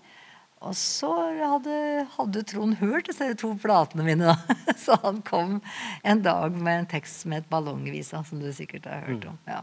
Og 0.62 0.74
så 0.78 1.10
hadde, 1.38 1.76
hadde 2.16 2.42
Trond 2.50 2.78
hørt 2.82 3.06
disse 3.10 3.28
to 3.38 3.52
platene 3.62 4.06
mine, 4.06 4.34
da. 4.34 4.56
Så 4.82 4.98
han 5.02 5.20
kom 5.26 5.60
en 6.06 6.22
dag 6.22 6.54
med 6.54 6.82
en 6.82 6.90
tekst 6.90 7.26
med 7.26 7.42
et 7.42 7.50
'Ballongvisa', 7.50 8.22
som 8.26 8.42
du 8.42 8.50
sikkert 8.54 8.86
har 8.90 9.06
hørt 9.06 9.26
om. 9.30 9.38
ja. 9.46 9.62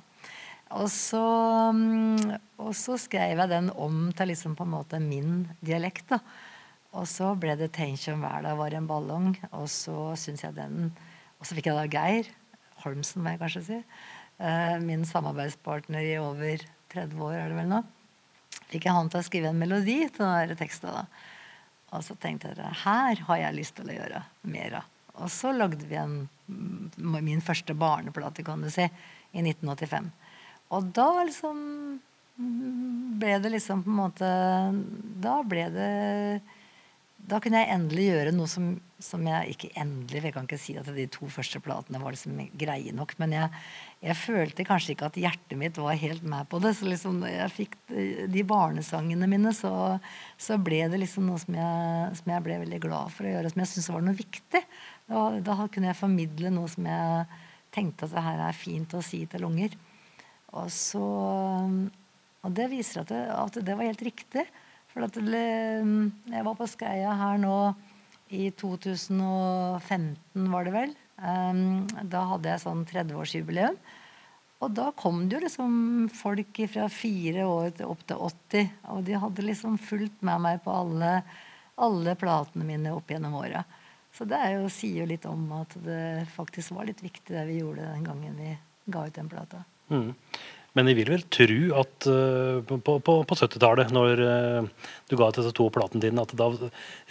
Og 0.70 0.86
så, 0.94 1.24
mm, 1.74 2.36
og 2.62 2.76
så 2.78 2.98
skrev 3.02 3.40
jeg 3.42 3.50
den 3.50 3.72
om 3.74 4.12
til 4.14 4.30
liksom 4.30 4.54
på 4.56 4.68
en 4.68 4.76
måte 4.76 5.00
min 5.02 5.48
dialekt. 5.66 6.12
da. 6.12 6.20
Og 6.98 7.06
så 7.10 7.34
ble 7.38 7.54
det 7.60 7.72
hver 7.76 8.44
dag 8.44 8.58
var 8.58 8.74
en 8.74 8.88
ballong'. 8.88 9.38
Og 9.52 9.68
så 9.70 10.16
syns 10.18 10.44
jeg 10.44 10.56
den 10.56 10.92
Og 11.40 11.46
så 11.46 11.56
fikk 11.56 11.68
jeg 11.68 11.76
da 11.78 11.88
Geir 11.88 12.28
Holmsen, 12.84 13.24
må 13.24 13.32
jeg 13.32 13.40
kanskje 13.40 13.64
si. 13.64 13.78
Uh, 14.40 14.80
min 14.84 15.06
samarbeidspartner 15.06 16.04
i 16.04 16.18
over 16.20 16.60
30 16.92 17.22
år, 17.24 17.34
er 17.34 17.48
det 17.48 17.56
vel 17.56 17.70
nå. 17.70 17.84
Fikk 18.68 18.86
jeg 18.86 18.94
han 18.94 19.10
til 19.10 19.20
å 19.20 19.24
skrive 19.24 19.52
en 19.54 19.60
melodi 19.60 20.10
til 20.10 20.26
den 20.26 20.60
teksten. 20.60 20.92
da. 20.92 21.06
Og 21.96 22.04
så 22.04 22.16
tenkte 22.20 22.52
jeg 22.52 22.82
her 22.84 23.24
har 23.30 23.38
jeg 23.38 23.56
lyst 23.56 23.76
til 23.78 23.88
å 23.90 23.96
gjøre 23.96 24.24
mer 24.42 24.82
av. 24.82 24.90
Og 25.20 25.32
så 25.32 25.52
lagde 25.52 25.88
vi 25.88 25.96
en, 25.96 26.28
min 26.48 27.42
første 27.42 27.74
barneplate, 27.74 28.44
kan 28.44 28.62
du 28.62 28.70
si, 28.70 28.86
i 29.32 29.42
1985. 29.42 30.12
og 30.70 30.86
da 30.94 31.24
liksom 31.24 31.58
ble 33.20 33.36
det 33.44 33.52
liksom 33.52 33.84
på 33.84 33.92
en 33.92 33.98
måte 34.00 34.30
Da 35.22 35.42
ble 35.44 35.66
det 35.74 35.90
Da 37.30 37.38
kunne 37.44 37.60
jeg 37.62 37.70
endelig 37.74 38.06
gjøre 38.08 38.32
noe 38.34 38.50
som, 38.50 38.70
som 39.04 39.26
jeg 39.28 39.54
Ikke 39.54 39.70
endelig, 39.80 40.24
jeg 40.26 40.34
kan 40.36 40.48
ikke 40.48 40.60
si 40.62 40.76
at 40.80 40.88
de 40.96 41.06
to 41.12 41.28
første 41.32 41.62
platene 41.64 42.02
var 42.02 42.16
liksom 42.16 42.40
greie 42.60 42.94
nok. 42.96 43.14
Men 43.22 43.36
jeg, 43.36 43.60
jeg 44.08 44.18
følte 44.18 44.66
kanskje 44.68 44.96
ikke 44.96 45.10
at 45.12 45.20
hjertet 45.22 45.60
mitt 45.60 45.78
var 45.80 46.00
helt 46.00 46.26
med 46.26 46.50
på 46.52 46.62
det. 46.64 46.74
Så 46.78 46.90
liksom 46.90 47.22
jeg 47.28 47.54
fikk 47.56 47.78
de 47.90 48.46
barnesangene 48.50 49.30
mine, 49.30 49.54
så, 49.56 49.74
så 50.42 50.58
ble 50.62 50.82
det 50.92 51.02
liksom 51.04 51.30
noe 51.30 51.42
som 51.42 51.60
jeg, 51.60 52.18
som 52.22 52.34
jeg, 52.34 52.46
ble 52.48 52.58
veldig 52.66 52.82
glad 52.88 53.14
for 53.16 53.28
å 53.28 53.36
gjøre. 53.36 53.54
Som 53.54 53.64
jeg 53.64 53.74
syntes 53.74 53.92
var 53.94 54.08
noe 54.08 54.20
viktig. 54.24 54.64
Da, 55.10 55.28
da 55.52 55.62
kunne 55.68 55.92
jeg 55.92 56.02
formidle 56.02 56.54
noe 56.56 56.72
som 56.72 56.90
jeg 56.90 57.46
tenkte 57.76 58.10
at 58.10 58.18
det 58.18 58.26
her 58.26 58.44
er 58.48 58.58
fint 58.58 58.98
å 58.98 59.06
si 59.06 59.24
til 59.30 59.46
unger. 59.46 59.78
Og 60.58 60.70
så 60.74 61.06
og 62.40 62.56
det 62.56 62.70
viser 62.72 63.04
at 63.04 63.12
det, 63.12 63.22
at 63.36 63.58
det 63.68 63.76
var 63.76 63.90
helt 63.90 64.04
riktig. 64.06 64.46
For 64.90 65.06
at 65.06 65.18
jeg 65.20 66.46
var 66.46 66.58
på 66.58 66.68
Skreia 66.70 67.14
her 67.18 67.40
nå 67.42 67.58
i 68.34 68.50
2015, 68.58 70.50
var 70.54 70.66
det 70.66 70.74
vel. 70.76 70.94
Um, 71.20 71.88
da 72.10 72.24
hadde 72.34 72.52
jeg 72.54 72.64
sånn 72.64 72.86
30-årsjubileum. 72.90 73.78
Og 74.60 74.74
da 74.76 74.90
kom 74.98 75.22
det 75.28 75.38
jo 75.38 75.44
liksom 75.46 75.74
folk 76.12 76.60
fra 76.68 76.90
fire 76.92 77.46
år 77.48 77.70
til 77.78 77.92
opp 77.92 78.02
til 78.08 78.24
80. 78.28 78.72
Og 78.94 79.06
de 79.08 79.20
hadde 79.24 79.46
liksom 79.46 79.78
fulgt 79.80 80.26
med 80.26 80.44
meg 80.44 80.60
på 80.66 80.74
alle, 80.76 81.20
alle 81.80 82.16
platene 82.20 82.68
mine 82.68 82.92
opp 82.96 83.12
gjennom 83.14 83.38
åra. 83.40 83.64
Så 84.16 84.26
det 84.28 84.40
jo, 84.52 84.68
sier 84.74 85.04
jo 85.04 85.10
litt 85.10 85.28
om 85.30 85.46
at 85.56 85.76
det 85.86 86.28
faktisk 86.34 86.74
var 86.76 86.90
litt 86.90 87.04
viktig 87.06 87.32
det 87.32 87.46
vi 87.48 87.62
gjorde 87.62 87.88
den 87.88 88.08
gangen 88.08 88.40
vi 88.40 88.56
ga 88.90 89.06
ut 89.08 89.16
den 89.16 89.30
plata. 89.32 89.64
Mm. 89.90 90.12
Men 90.78 90.90
jeg 90.90 91.00
vil 91.00 91.10
vel 91.16 91.24
tro 91.34 91.60
at 91.82 92.08
uh, 92.10 92.60
på, 92.66 92.78
på, 93.02 93.16
på 93.26 93.38
70-tallet, 93.38 93.94
når 93.96 94.22
uh, 94.22 94.90
du 95.10 95.16
ga 95.18 95.30
disse 95.34 95.54
to 95.58 95.66
platene 95.74 96.04
dine, 96.04 96.22
at 96.22 96.36
da 96.38 96.50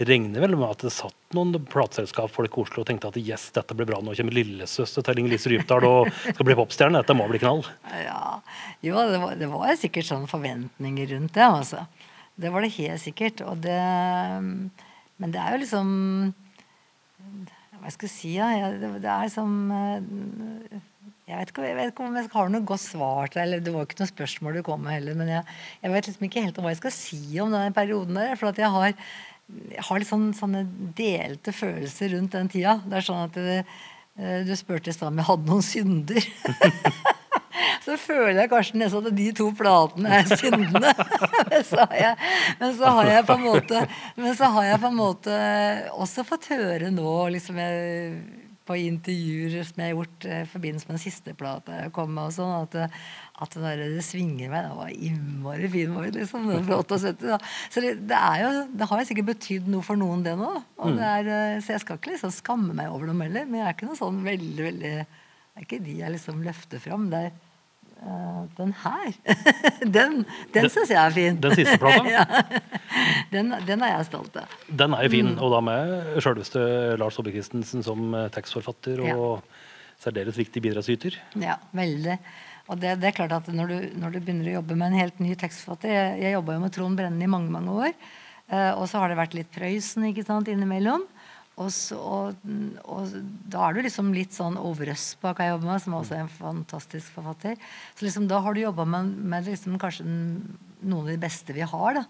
regner 0.09 0.45
vel 0.45 0.55
med 0.55 0.69
at 0.69 0.85
det 0.87 0.93
satt 0.95 1.17
noen 1.37 1.57
plateselskapsfolk 1.73 2.55
i 2.55 2.63
Oslo 2.63 2.85
og 2.85 2.89
tenkte 2.89 3.11
at 3.11 3.19
yes, 3.21 3.49
dette 3.57 3.77
blir 3.77 3.89
bra, 3.91 3.99
nå 4.03 4.15
kommer 4.19 4.39
lillesøster 4.39 5.05
til 5.05 5.23
Inger-Lise 5.23 5.53
Rypdal 5.53 5.89
og 5.89 6.13
skal 6.23 6.47
bli 6.47 6.59
popstjerne. 6.59 7.03
Dette 7.03 7.19
må 7.19 7.27
bli 7.31 7.43
knall. 7.43 7.65
Ja, 8.05 8.39
Jo, 8.85 9.01
det 9.11 9.19
var, 9.25 9.35
det 9.41 9.51
var 9.51 9.75
sikkert 9.81 10.07
sånne 10.07 10.31
forventninger 10.31 11.11
rundt 11.17 11.35
det. 11.35 11.47
altså. 11.47 11.89
Det 12.39 12.53
var 12.55 12.63
det 12.63 12.77
helt 12.77 13.03
sikkert. 13.03 13.43
Og 13.43 13.59
det 13.65 13.79
Men 15.19 15.33
det 15.35 15.41
er 15.43 15.57
jo 15.57 15.63
liksom 15.65 15.89
Hva 17.81 17.91
skal 17.91 18.07
jeg 18.07 18.15
si? 18.15 18.37
Ja? 18.39 18.71
Det, 18.71 18.93
det 19.03 19.11
er 19.11 19.27
liksom 19.27 19.73
uh, 19.75 20.79
jeg 21.29 21.37
vet, 21.37 21.51
ikke, 21.53 21.65
jeg 21.67 21.77
vet, 21.77 21.91
ikke, 21.93 22.05
om 22.07 22.15
jeg 22.17 22.31
har 22.33 22.53
noe 22.53 22.65
godt 22.65 22.81
svar 22.81 23.29
til 23.33 23.43
eller 23.43 23.61
Det 23.61 23.73
var 23.75 23.85
ikke 23.85 23.99
noe 24.01 24.09
spørsmål 24.09 24.55
du 24.57 24.63
kom 24.65 24.81
med 24.81 24.97
heller. 24.97 25.19
Men 25.19 25.33
jeg, 25.35 25.59
jeg 25.83 25.93
vet 25.93 26.09
liksom 26.09 26.25
ikke 26.29 26.45
helt 26.47 26.61
hva 26.65 26.73
jeg 26.73 26.81
skal 26.81 26.95
si 26.97 27.21
om 27.43 27.53
denne 27.53 27.75
perioden 27.77 28.17
der. 28.17 28.33
For 28.41 28.63
jeg 28.63 28.73
har, 28.73 28.95
jeg 29.75 29.85
har 29.91 30.01
litt 30.01 30.09
sånn, 30.09 30.31
sånne 30.39 30.65
delte 30.97 31.53
følelser 31.53 32.15
rundt 32.15 32.33
den 32.39 32.49
tida. 32.55 32.79
Det 32.87 32.97
er 32.97 33.09
sånn 33.11 33.27
at 33.27 33.37
det, 33.37 33.59
eh, 34.17 34.41
Du 34.49 34.55
spurte 34.57 34.89
i 34.89 34.97
stad 34.97 35.13
om 35.13 35.21
jeg 35.21 35.29
hadde 35.29 35.53
noen 35.53 35.69
synder. 35.69 36.31
så 37.85 38.01
føler 38.01 38.43
jeg 38.47 38.55
kanskje 38.55 38.81
nesten 38.87 39.13
at 39.13 39.21
de 39.21 39.29
to 39.37 39.53
platene 39.61 40.19
er 40.23 40.33
syndene. 40.33 40.97
men, 41.53 41.63
så 41.69 41.91
jeg, 41.93 42.17
men, 42.57 42.77
så 42.81 42.97
har 42.97 43.13
jeg, 43.13 43.29
på 43.29 43.37
en 43.37 43.49
måte 43.51 43.87
Men 44.17 44.33
så 44.41 44.55
har 44.57 44.73
jeg 44.73 44.81
på 44.81 44.95
en 44.95 45.01
måte 45.05 45.41
også 45.93 46.25
fått 46.25 46.55
høre 46.57 46.89
nå 46.89 47.19
liksom 47.37 47.61
jeg 47.61 48.47
på 48.69 48.77
intervjuer 48.77 49.65
som 49.67 49.81
jeg 49.81 49.91
har 49.91 49.97
gjort 49.97 50.27
eh, 50.29 50.43
i 50.45 50.51
forbindelse 50.53 50.89
med 50.89 50.97
den 50.99 51.03
siste 51.03 51.35
plata 51.39 51.79
jeg 51.81 51.93
kom 51.97 52.13
med, 52.13 52.29
og 52.29 52.35
sånn, 52.37 52.53
at, 52.67 52.99
at 53.45 53.57
det, 53.57 53.73
det 53.97 54.05
svinger 54.05 54.53
meg. 54.53 54.69
Det 54.69 54.77
var 54.79 54.93
innmari 55.09 55.71
fin 55.73 55.95
vår, 55.97 56.11
liksom. 56.19 56.51
Fra 56.69 56.81
78. 56.85 57.17
Da. 57.25 57.41
Så 57.73 57.85
det, 57.85 57.95
det, 58.11 58.21
er 58.21 58.45
jo, 58.45 58.53
det 58.79 58.91
har 58.91 59.03
jo 59.03 59.09
sikkert 59.11 59.31
betydd 59.33 59.73
noe 59.73 59.87
for 59.87 60.01
noen, 60.01 60.25
det 60.27 60.37
nå. 60.39 60.53
Og 60.79 60.93
mm. 60.93 61.01
det 61.01 61.11
er, 61.15 61.33
eh, 61.35 61.59
så 61.65 61.75
jeg 61.75 61.85
skal 61.87 62.01
ikke 62.01 62.15
liksom 62.15 62.35
skamme 62.37 62.77
meg 62.77 62.93
over 62.93 63.11
dem 63.11 63.25
heller. 63.25 63.49
Men 63.49 63.63
jeg 63.63 63.69
er 63.71 63.77
ikke 63.79 63.91
noe 63.91 64.01
sånn 64.01 64.23
veldig, 64.27 64.65
veldig 64.71 64.95
Det 64.95 65.63
er 65.63 65.67
ikke 65.67 65.85
de 65.89 66.01
jeg 66.03 66.15
liksom 66.15 66.43
løfter 66.47 66.83
fram. 66.83 67.09
Det 67.13 67.29
er 67.29 67.37
den 68.59 68.75
her, 68.83 69.15
den, 69.97 70.21
den 70.55 70.69
syns 70.71 70.93
jeg 70.93 70.99
er 70.99 71.15
fin. 71.15 71.39
Den 71.43 71.55
siste 71.59 71.79
plata? 71.81 72.05
ja. 72.17 72.25
den, 73.33 73.55
den, 73.67 73.83
er 73.83 73.97
jeg 73.97 74.09
stolt 74.09 74.37
av. 74.41 74.59
Den 74.69 74.95
er 74.97 75.07
jo 75.07 75.13
fin, 75.13 75.33
mm. 75.35 75.41
og 75.43 75.55
da 75.55 75.63
med 75.65 76.21
sjølveste 76.25 76.63
Lars 77.01 77.19
Saabye 77.19 77.37
Christensen 77.37 77.85
som 77.87 78.13
eh, 78.15 78.29
tekstforfatter 78.35 79.03
og 79.09 79.25
ja. 79.41 79.65
særdeles 80.07 80.39
viktig 80.39 80.63
bidragsyter. 80.65 81.19
Ja, 81.43 81.59
veldig. 81.77 82.19
Og 82.69 82.81
det, 82.81 82.99
det, 83.01 83.11
er 83.11 83.17
klart 83.17 83.35
at 83.37 83.51
når 83.53 83.71
du, 83.73 83.77
når 83.99 84.15
du, 84.15 84.21
begynner 84.21 84.51
å 84.51 84.57
jobbe 84.59 84.77
med 84.77 84.93
en 84.93 85.03
helt 85.03 85.21
ny 85.25 85.35
tekstforfatter 85.41 85.93
Jeg, 85.93 86.17
jeg 86.21 86.35
jobba 86.37 86.57
jo 86.57 86.65
med 86.65 86.75
Trond 86.75 87.01
Brenne 87.01 87.25
i 87.25 87.31
mange 87.31 87.53
mange 87.53 87.77
år. 87.87 87.95
Uh, 88.49 88.73
og 88.81 88.87
så 88.89 89.01
har 89.01 89.13
det 89.13 89.19
vært 89.19 89.37
litt 89.37 89.51
Prøysen 89.53 90.07
ikke 90.09 90.25
sant, 90.25 90.49
innimellom. 90.49 91.05
Og, 91.59 91.71
så, 91.75 91.99
og, 91.99 92.49
og, 92.87 93.15
da 93.51 93.67
er 93.67 93.75
du 93.75 93.83
liksom 93.83 94.13
litt 94.15 94.37
sånn 94.37 94.59
Ove 94.61 94.87
Røsbakk 94.89 95.43
jeg 95.43 95.55
jobber 95.55 95.73
med, 95.73 95.83
som 95.83 95.97
også 95.99 96.15
er 96.15 96.25
en 96.25 96.33
fantastisk 96.33 97.15
forfatter. 97.17 97.59
Så 97.99 98.07
liksom 98.07 98.29
da 98.31 98.39
har 98.45 98.55
du 98.55 98.63
jobba 98.63 98.87
med, 98.87 99.15
med 99.35 99.49
liksom 99.51 99.79
kanskje 99.83 100.07
noen 100.07 101.01
av 101.03 101.11
de 101.11 101.21
beste 101.23 101.57
vi 101.57 101.67
har. 101.67 101.99
da. 101.99 102.05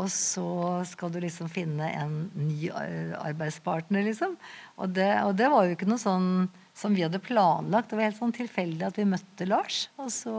Og 0.00 0.08
så 0.12 0.48
skal 0.88 1.12
du 1.12 1.18
liksom 1.20 1.50
finne 1.52 1.90
en 1.92 2.14
ny 2.38 2.70
arbeidspartner, 2.72 4.04
liksom. 4.06 4.36
Og 4.80 4.94
det, 4.96 5.10
og 5.26 5.34
det, 5.36 5.50
var 5.52 5.66
jo 5.66 5.76
ikke 5.76 5.88
noe 5.90 6.00
sånn 6.00 6.30
som 6.76 6.96
vi 6.96 7.04
hadde 7.04 7.20
planlagt. 7.22 7.90
Det 7.90 7.98
var 7.98 8.08
helt 8.08 8.20
sånn 8.20 8.34
tilfeldig 8.36 8.86
at 8.86 9.00
vi 9.00 9.08
møtte 9.10 9.48
Lars. 9.48 9.84
Og 10.00 10.08
så 10.14 10.34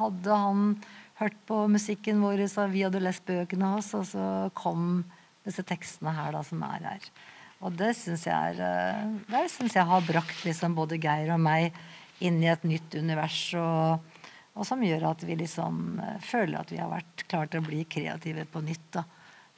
hadde 0.00 0.38
han 0.44 0.72
hørt 1.20 1.36
på 1.46 1.66
musikken 1.70 2.22
vår, 2.24 2.46
så 2.50 2.66
vi 2.72 2.86
hadde 2.86 3.02
lest 3.04 3.26
bøkene 3.28 3.74
hans, 3.74 3.92
og 3.98 4.08
så 4.08 4.26
kom 4.58 5.04
disse 5.46 5.64
tekstene 5.66 6.14
her 6.16 6.32
da, 6.34 6.42
som 6.46 6.62
er 6.66 6.88
her. 6.92 7.12
Og 7.62 7.74
det 7.78 7.92
syns 7.94 8.26
jeg, 8.26 8.54
er, 8.54 8.62
eh, 8.66 9.10
det 9.30 9.46
synes 9.52 9.76
jeg 9.78 9.86
har 9.86 10.06
brakt 10.06 10.42
liksom 10.46 10.74
både 10.78 10.98
Geir 11.02 11.30
og 11.34 11.42
meg 11.42 11.76
inn 12.22 12.40
i 12.42 12.50
et 12.50 12.64
nytt 12.66 12.96
univers. 12.98 13.38
Og, 13.58 14.24
og, 14.56 14.64
som 14.66 14.82
gjør 14.82 15.12
at 15.12 15.22
vi 15.26 15.38
liksom 15.38 16.00
eh, 16.02 16.16
føler 16.26 16.58
at 16.58 16.72
vi 16.74 16.80
har 16.82 16.90
vært 16.90 17.26
klare 17.28 17.52
til 17.52 17.62
å 17.62 17.68
bli 17.68 17.84
kreative 17.90 18.48
på 18.50 18.64
nytt. 18.66 18.88
Da. 18.98 19.06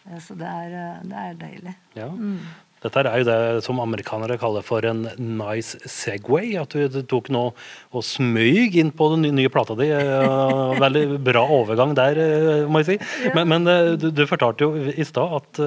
Eh, 0.05 0.21
så 0.21 0.37
det 0.37 0.51
er, 0.51 0.77
det 1.09 1.23
er 1.23 1.41
deilig. 1.41 1.75
Ja. 1.97 2.11
Mm. 2.13 2.45
Dette 2.85 3.01
er 3.01 3.23
jo 3.23 3.25
det 3.25 3.65
som 3.65 3.79
amerikanere 3.81 4.37
kaller 4.37 4.61
for 4.61 4.85
en 4.85 5.07
nice 5.17 5.79
segway. 5.89 6.51
At 6.61 6.77
du 6.77 6.99
tok 7.09 7.31
noe 7.33 7.55
og 7.97 8.05
smøg 8.05 8.77
inn 8.83 8.91
på 8.93 9.07
den 9.15 9.25
nye 9.39 9.49
plata 9.49 9.73
di. 9.79 9.87
Veldig 10.83 11.07
bra 11.25 11.47
overgang 11.49 11.95
der, 11.97 12.21
må 12.69 12.83
jeg 12.83 12.91
si. 12.91 12.99
Men, 13.33 13.49
men 13.55 13.97
du, 13.97 14.11
du, 14.13 14.27
fortalte 14.29 14.69
jo 14.69 14.93
i 14.93 15.09
stad 15.09 15.33
at 15.41 15.63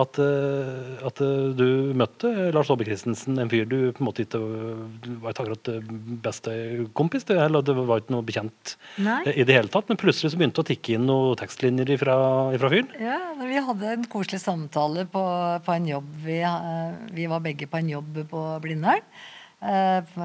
at, 0.00 0.18
eh, 0.22 1.04
at, 1.06 1.20
eh, 1.22 1.50
du 1.56 1.92
møtte 1.96 2.30
Lars 2.54 2.70
Aabye 2.72 2.88
Christensen, 2.88 3.38
en 3.38 3.50
fyr 3.50 3.68
du 3.70 3.92
på 3.94 4.02
en 4.02 4.08
måte 4.08 4.24
ikke 4.24 4.40
var 5.22 5.34
ikke 5.34 5.44
akkurat 5.44 5.70
beste 6.24 6.54
kompis 6.96 7.26
til, 7.28 7.40
eller 7.42 7.64
det 7.64 7.76
var 7.78 8.02
ikke 8.02 8.14
noe 8.16 8.26
bekjent 8.26 8.74
Nei. 9.02 9.20
i 9.34 9.46
det 9.46 9.56
hele 9.56 9.72
tatt, 9.72 9.88
men 9.90 10.00
plutselig 10.00 10.32
så 10.32 10.40
begynte 10.40 10.60
det 10.60 10.66
å 10.66 10.70
tikke 10.72 10.96
inn 10.96 11.06
noen 11.08 11.38
tekstlinjer 11.40 11.94
ifra 11.96 12.16
fyren? 12.58 12.90
Ja, 13.00 13.20
vi 13.40 13.62
hadde 13.68 13.92
en 13.92 14.08
koselig 14.10 14.42
samtale 14.42 15.06
på, 15.10 15.22
på 15.64 15.76
en 15.76 15.88
jobb. 15.88 16.10
Vi, 16.24 16.40
eh, 16.46 16.98
vi, 17.14 17.28
var 17.30 17.44
begge 17.44 17.68
på 17.70 17.80
en 17.80 17.94
jobb 17.96 18.20
på 18.30 18.44
Blindern 18.64 19.02
eh, 19.02 19.32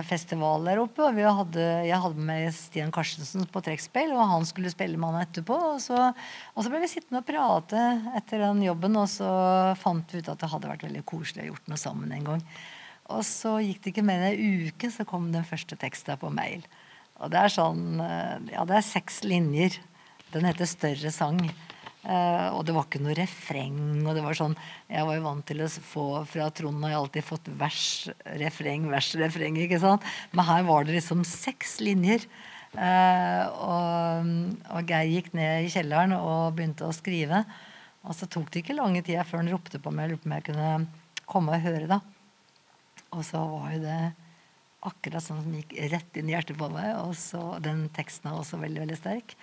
festival 0.07 0.65
der 0.67 0.81
oppe. 0.81 1.03
og 1.05 1.15
hadde, 1.15 1.85
Jeg 1.87 1.99
hadde 2.03 2.25
med 2.27 2.53
Stian 2.53 2.91
Karstensen 2.91 3.45
på 3.47 3.61
trekkspill, 3.63 4.11
og 4.13 4.27
han 4.27 4.45
skulle 4.45 4.71
spille 4.71 4.97
med 4.97 5.13
han 5.13 5.27
etterpå. 5.27 5.55
Og 5.75 5.79
så, 5.81 6.11
og 6.55 6.63
så, 6.63 6.69
ble 6.69 6.81
vi 6.83 6.91
sittende 6.91 7.21
og 7.21 7.27
prate 7.27 7.83
etter 8.19 8.43
den 8.43 8.63
jobben, 8.63 8.97
og 8.99 9.07
så 9.07 9.29
fant 9.79 10.11
vi 10.11 10.19
ut 10.19 10.29
at 10.29 10.41
det 10.41 10.51
hadde 10.51 10.71
vært 10.73 10.85
veldig 10.89 11.05
koselig 11.07 11.45
å 11.45 11.53
gjort 11.53 11.71
noe 11.71 11.79
sammen 11.79 12.11
en 12.11 12.29
gang. 12.33 12.45
Og 13.09 13.23
så 13.25 13.55
gikk 13.63 13.81
det 13.83 13.93
ikke 13.93 14.05
mer 14.05 14.21
enn 14.21 14.35
ei 14.35 14.69
uke, 14.69 14.91
så 14.93 15.07
kom 15.07 15.31
den 15.33 15.47
første 15.47 15.77
teksten 15.79 16.19
på 16.21 16.29
mail. 16.33 16.65
Og 17.19 17.31
det 17.33 17.39
er 17.41 17.51
sånn 17.51 17.99
eh, 18.03 18.35
Ja, 18.53 18.65
det 18.67 18.79
er 18.79 18.85
seks 18.85 19.23
linjer. 19.25 19.79
Den 20.33 20.45
heter 20.45 20.67
'Større 20.69 21.09
sang'. 21.09 21.49
Uh, 21.99 22.55
og 22.55 22.61
det 22.63 22.71
var 22.71 22.85
ikke 22.87 23.01
noe 23.03 23.15
refreng. 23.17 23.79
og 24.07 24.13
det 24.15 24.21
var 24.23 24.37
sånn, 24.37 24.55
Jeg 24.87 25.03
var 25.03 25.17
jo 25.17 25.25
vant 25.25 25.45
til 25.45 25.63
å 25.65 25.67
få 25.67 26.05
fra 26.31 26.47
Trond 26.55 26.83
har 26.85 26.93
jeg 26.93 26.99
alltid 27.01 27.27
fått 27.27 27.49
vers, 27.59 27.87
refreng, 28.39 28.87
vers, 28.91 29.09
refreng. 29.19 29.57
ikke 29.59 29.81
sant? 29.83 30.05
Men 30.31 30.47
her 30.47 30.63
var 30.63 30.87
det 30.87 30.95
liksom 30.95 31.25
seks 31.27 31.79
linjer. 31.83 32.23
Uh, 32.69 33.43
og, 33.65 34.31
og, 34.69 34.87
Geir 34.87 35.11
gikk 35.11 35.33
ned 35.35 35.65
i 35.65 35.73
kjelleren 35.73 36.15
og 36.15 36.55
begynte 36.55 36.87
å 36.87 36.95
skrive. 36.95 37.43
Og 38.07 38.15
så 38.15 38.29
tok 38.31 38.47
det 38.53 38.63
ikke 38.63 38.79
lange 38.79 39.03
tida 39.03 39.25
før 39.27 39.43
han 39.43 39.51
ropte 39.51 39.81
på 39.83 39.91
meg 39.91 40.07
og 40.07 40.15
lurte 40.15 40.23
på 40.23 40.31
om 40.31 40.37
jeg 40.37 40.47
kunne 40.47 40.71
komme 41.27 41.57
og 41.57 41.65
høre. 41.67 41.87
da. 41.89 41.99
Og 43.11 43.25
så 43.27 43.43
var 43.43 43.73
jo 43.75 43.83
det 43.83 44.01
akkurat 44.87 45.25
sånn 45.25 45.41
som 45.43 45.55
gikk 45.57 45.75
rett 45.91 46.19
inn 46.19 46.29
i 46.29 46.37
hjertet 46.37 46.59
på 46.59 46.69
meg. 46.71 46.93
Og 47.03 47.17
så, 47.19 47.41
den 47.59 47.89
teksten 47.91 48.31
er 48.31 48.39
også 48.39 48.61
veldig, 48.61 48.85
veldig 48.85 48.99
sterk. 49.01 49.35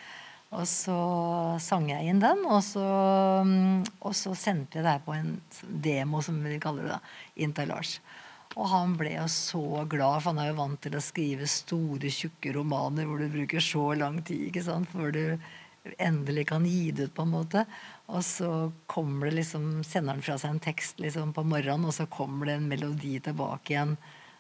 Og 0.54 0.62
så 0.70 0.98
sang 1.60 1.88
jeg 1.90 2.06
inn 2.06 2.20
den, 2.22 2.44
og 2.46 2.60
så, 2.62 2.84
og 3.98 4.14
så 4.14 4.34
sendte 4.38 4.78
jeg 4.78 4.86
det 4.86 4.92
her 4.94 5.02
på 5.02 5.16
en 5.16 5.34
demo, 5.82 6.22
som 6.22 6.38
vi 6.44 6.60
kaller 6.62 6.86
det, 6.86 6.94
da, 6.94 7.18
inn 7.42 7.54
til 7.56 7.72
Lars. 7.72 7.96
Og 8.56 8.70
han 8.70 8.94
ble 8.96 9.16
jo 9.18 9.26
så 9.28 9.84
glad, 9.90 10.22
for 10.22 10.30
han 10.30 10.40
er 10.40 10.52
jo 10.52 10.60
vant 10.62 10.80
til 10.86 10.96
å 10.96 11.02
skrive 11.04 11.48
store, 11.50 12.12
tjukke 12.14 12.54
romaner 12.56 13.08
hvor 13.08 13.20
du 13.20 13.28
bruker 13.32 13.60
så 13.60 13.90
lang 13.98 14.22
tid 14.24 14.46
ikke 14.48 14.64
sant, 14.64 14.88
før 14.94 15.12
du 15.12 15.24
endelig 16.02 16.46
kan 16.48 16.64
gi 16.66 16.90
det 16.94 17.10
ut, 17.10 17.14
på 17.18 17.26
en 17.26 17.34
måte. 17.34 17.66
Og 18.06 18.22
så 18.24 18.50
kommer 18.90 19.28
det 19.28 19.42
liksom, 19.42 19.82
sender 19.84 20.16
han 20.16 20.24
fra 20.24 20.38
seg 20.40 20.54
en 20.54 20.62
tekst 20.62 21.02
liksom 21.02 21.34
på 21.36 21.44
morgenen, 21.46 21.88
og 21.90 21.94
så 21.94 22.08
kommer 22.10 22.48
det 22.48 22.60
en 22.60 22.70
melodi 22.70 23.18
tilbake 23.22 23.74
igjen. 23.74 23.96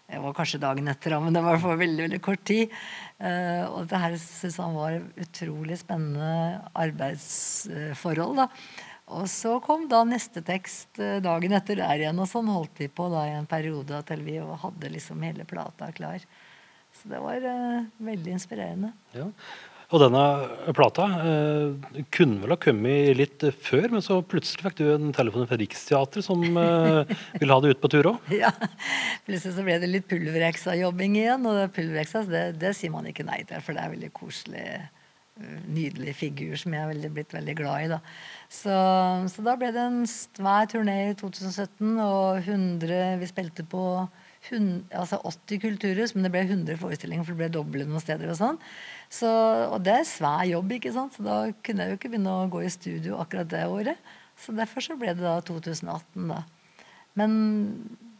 Det 0.06 0.20
var 0.22 0.34
kanskje 0.38 0.60
dagen 0.62 0.86
etter, 0.88 1.16
men 1.18 1.34
det 1.34 1.42
var 1.42 1.58
for 1.58 1.78
veldig 1.80 2.04
veldig 2.04 2.20
kort 2.22 2.42
tid. 2.46 2.74
Uh, 3.18 3.66
og 3.72 3.88
det 3.90 3.98
her 3.98 4.14
syntes 4.22 4.58
han 4.62 4.76
var 4.76 5.00
utrolig 5.18 5.80
spennende 5.80 6.60
arbeidsforhold. 6.78 8.44
da. 8.44 8.46
Og 9.16 9.26
så 9.30 9.56
kom 9.62 9.88
da 9.90 10.04
neste 10.06 10.42
tekst 10.46 11.00
uh, 11.02 11.18
dagen 11.24 11.56
etter 11.58 11.82
der 11.82 12.04
igjen, 12.04 12.22
og 12.22 12.30
sånn 12.30 12.50
holdt 12.54 12.82
vi 12.84 12.86
på 12.86 13.08
da 13.10 13.26
i 13.26 13.34
en 13.34 13.50
periode 13.50 14.02
til 14.06 14.22
vi 14.26 14.38
hadde 14.38 14.92
liksom 14.94 15.26
hele 15.26 15.46
plata 15.48 15.90
klar. 15.96 16.22
Så 16.94 17.10
det 17.10 17.22
var 17.26 17.42
uh, 17.42 17.88
veldig 17.98 18.36
inspirerende. 18.38 18.94
Ja. 19.16 19.26
Og 19.94 20.02
denne 20.02 20.22
plata 20.74 21.04
eh, 21.22 22.00
kunne 22.14 22.40
vel 22.42 22.54
ha 22.56 22.58
kommet 22.58 23.12
litt 23.20 23.44
før, 23.62 23.86
men 23.92 24.02
så 24.02 24.18
plutselig 24.26 24.64
fikk 24.64 24.80
du 24.80 24.88
en 24.90 25.12
telefon 25.14 25.46
fra 25.46 25.58
Riksteatret 25.60 26.26
som 26.26 26.42
eh, 26.42 27.14
ville 27.38 27.54
ha 27.54 27.62
det 27.62 27.76
ut 27.76 27.82
på 27.84 27.92
tur 27.94 28.10
òg? 28.14 28.32
Ja. 28.42 28.50
Plutselig 29.28 29.54
så 29.54 29.66
ble 29.66 29.78
det 29.82 29.92
litt 29.92 30.08
pulvereksa-jobbing 30.10 31.20
igjen. 31.20 31.46
Og 31.46 31.70
pulvereksa, 31.76 32.24
det, 32.26 32.44
det, 32.58 32.74
sier 32.78 32.94
man 32.94 33.06
ikke 33.06 33.26
nei 33.28 33.44
til, 33.46 33.62
for 33.62 33.78
det 33.78 33.84
er 33.84 33.94
veldig 33.94 34.10
koselig, 34.16 34.66
eh, 35.38 35.56
nydelig 35.70 36.16
figur 36.18 36.58
som 36.58 36.74
jeg 36.74 36.98
er 37.06 37.14
blitt 37.14 37.38
veldig 37.38 37.56
glad 37.62 37.86
i. 37.86 37.90
da. 37.94 38.02
Så, 38.50 38.74
så 39.30 39.46
da 39.46 39.54
ble 39.60 39.70
det 39.74 39.86
en 39.86 40.02
svær 40.10 40.66
turné 40.72 40.98
i 41.12 41.18
2017, 41.18 41.94
og 42.02 42.42
100 42.42 43.20
Vi 43.22 43.30
spilte 43.30 43.62
på 43.70 43.86
100, 44.50 44.86
altså 44.96 45.18
80 45.26 45.62
kulturhus, 45.62 46.14
men 46.14 46.26
det 46.26 46.32
ble 46.34 46.44
100 46.46 46.78
forestillinger, 46.80 47.26
for 47.26 47.34
det 47.34 47.42
ble 47.44 47.50
doble 47.54 47.86
noen 47.88 48.02
steder. 48.02 48.30
og 48.32 48.38
sånn. 48.40 48.60
Så, 49.12 49.30
og 49.70 49.80
det 49.86 50.00
er 50.00 50.08
svær 50.08 50.44
jobb, 50.48 50.76
ikke 50.78 50.94
sant? 50.94 51.16
så 51.16 51.26
da 51.26 51.36
kunne 51.66 51.84
jeg 51.84 51.94
jo 51.94 52.00
ikke 52.00 52.12
begynne 52.14 52.34
å 52.34 52.50
gå 52.52 52.64
i 52.64 52.72
studio 52.72 53.20
akkurat 53.22 53.50
det 53.52 53.66
året. 53.70 54.12
Så 54.40 54.52
derfor 54.56 54.84
så 54.84 54.98
ble 55.00 55.14
det 55.16 55.24
da 55.24 55.38
2018, 55.44 56.28
da. 56.30 56.42
Men 57.16 57.32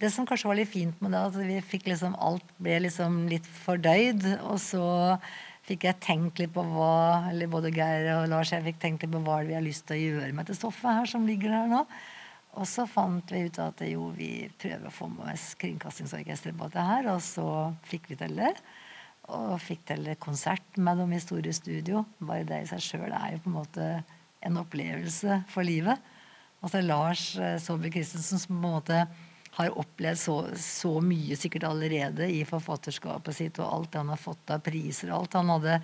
det 0.01 0.11
som 0.13 0.27
kanskje 0.29 0.49
var 0.49 0.59
litt 0.59 0.73
fint 0.73 1.03
med 1.05 1.13
det, 1.13 1.21
at 1.29 1.37
vi 1.49 1.59
fikk 1.65 1.91
liksom 1.91 2.17
alt 2.23 2.49
ble 2.63 2.79
liksom 2.87 3.27
litt 3.33 3.47
fordøyd. 3.65 4.25
Og 4.49 4.59
så 4.63 4.87
fikk 5.67 5.89
jeg 5.89 6.03
tenkt 6.05 6.41
litt 6.41 6.53
på 6.55 6.65
hva 6.65 7.29
eller 7.31 7.51
både 7.51 7.73
Geir 7.75 8.09
og 8.21 8.29
Lars 8.31 8.53
jeg 8.55 8.65
fikk 8.69 8.81
tenkt 8.83 9.05
litt 9.05 9.13
på 9.13 9.23
hva 9.27 9.41
vi 9.47 9.57
har 9.57 9.65
lyst 9.65 9.89
til 9.89 9.97
å 9.97 10.03
gjøre 10.05 10.33
med 10.33 10.47
dette 10.47 10.59
stoffet 10.61 11.01
her 11.01 11.11
som 11.11 11.27
ligger 11.29 11.55
her 11.55 11.71
nå. 11.71 11.83
Og 12.57 12.65
så 12.69 12.87
fant 12.89 13.33
vi 13.33 13.45
ut 13.47 13.59
at 13.61 13.83
jo, 13.85 14.09
vi 14.17 14.49
prøver 14.57 14.89
å 14.89 14.95
få 14.95 15.11
med 15.13 15.29
oss 15.35 15.51
Kringkastingsorkesteret 15.61 16.57
på 16.57 16.69
dette. 16.73 17.13
Og 17.13 17.21
så 17.25 17.47
fikk 17.85 18.09
vi 18.13 18.19
til 18.23 18.37
det. 18.39 18.53
Og 19.37 19.57
fikk 19.61 19.85
til 19.91 20.09
konsert 20.23 20.79
med 20.81 21.03
dem 21.03 21.13
i 21.13 21.21
store 21.21 21.53
studio. 21.57 22.07
Bare 22.19 22.47
det 22.49 22.63
i 22.63 22.69
seg 22.71 22.85
sjøl 22.85 23.13
er 23.13 23.35
jo 23.35 23.43
på 23.45 23.53
en 23.53 23.59
måte 23.59 23.89
en 24.47 24.61
opplevelse 24.63 25.43
for 25.53 25.69
livet. 25.69 26.01
Altså 26.65 26.81
Lars 26.81 27.25
eh, 27.37 27.59
Saabye 27.61 27.93
Christensen 27.93 28.41
som 28.41 28.55
på 28.55 28.61
en 28.63 28.77
måte 28.79 29.01
har 29.57 29.77
opplevd 29.81 30.21
så, 30.21 30.37
så, 30.61 30.95
mye 31.01 31.37
sikkert 31.37 31.65
allerede 31.69 32.29
i 32.29 32.43
forfatterskapet 32.49 33.37
sitt 33.37 33.61
og 33.61 33.69
alt 33.69 33.93
det 33.93 34.03
han 34.03 34.13
har 34.13 34.21
fått 34.21 34.53
av 34.53 34.65
priser. 34.65 35.13
alt. 35.13 35.37
Han 35.37 35.53
hadde 35.53 35.79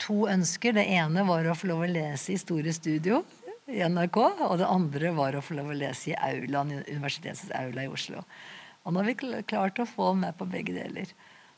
to 0.00 0.24
ønsker. 0.28 0.76
Det 0.76 0.84
ene 0.98 1.24
var 1.28 1.48
å 1.48 1.56
få 1.56 1.72
lov 1.72 1.84
å 1.84 1.90
lese 1.90 2.34
i 2.34 2.40
store 2.40 2.72
studio 2.76 3.22
i 3.66 3.80
NRK. 3.88 4.18
Og 4.48 4.56
det 4.60 4.68
andre 4.68 5.12
var 5.16 5.36
å 5.36 5.44
få 5.44 5.58
lov 5.58 5.72
å 5.72 5.78
lese 5.78 6.12
i 6.12 6.18
aulaen, 6.18 6.76
universitetets 6.88 7.50
aula 7.56 7.86
i 7.86 7.92
Oslo. 7.92 8.24
Og 8.84 8.92
nå 8.92 9.00
har 9.00 9.08
vi 9.08 9.44
klart 9.48 9.80
å 9.80 9.88
få 9.88 10.12
med 10.18 10.36
på 10.38 10.48
begge 10.48 10.76
deler. 10.76 11.12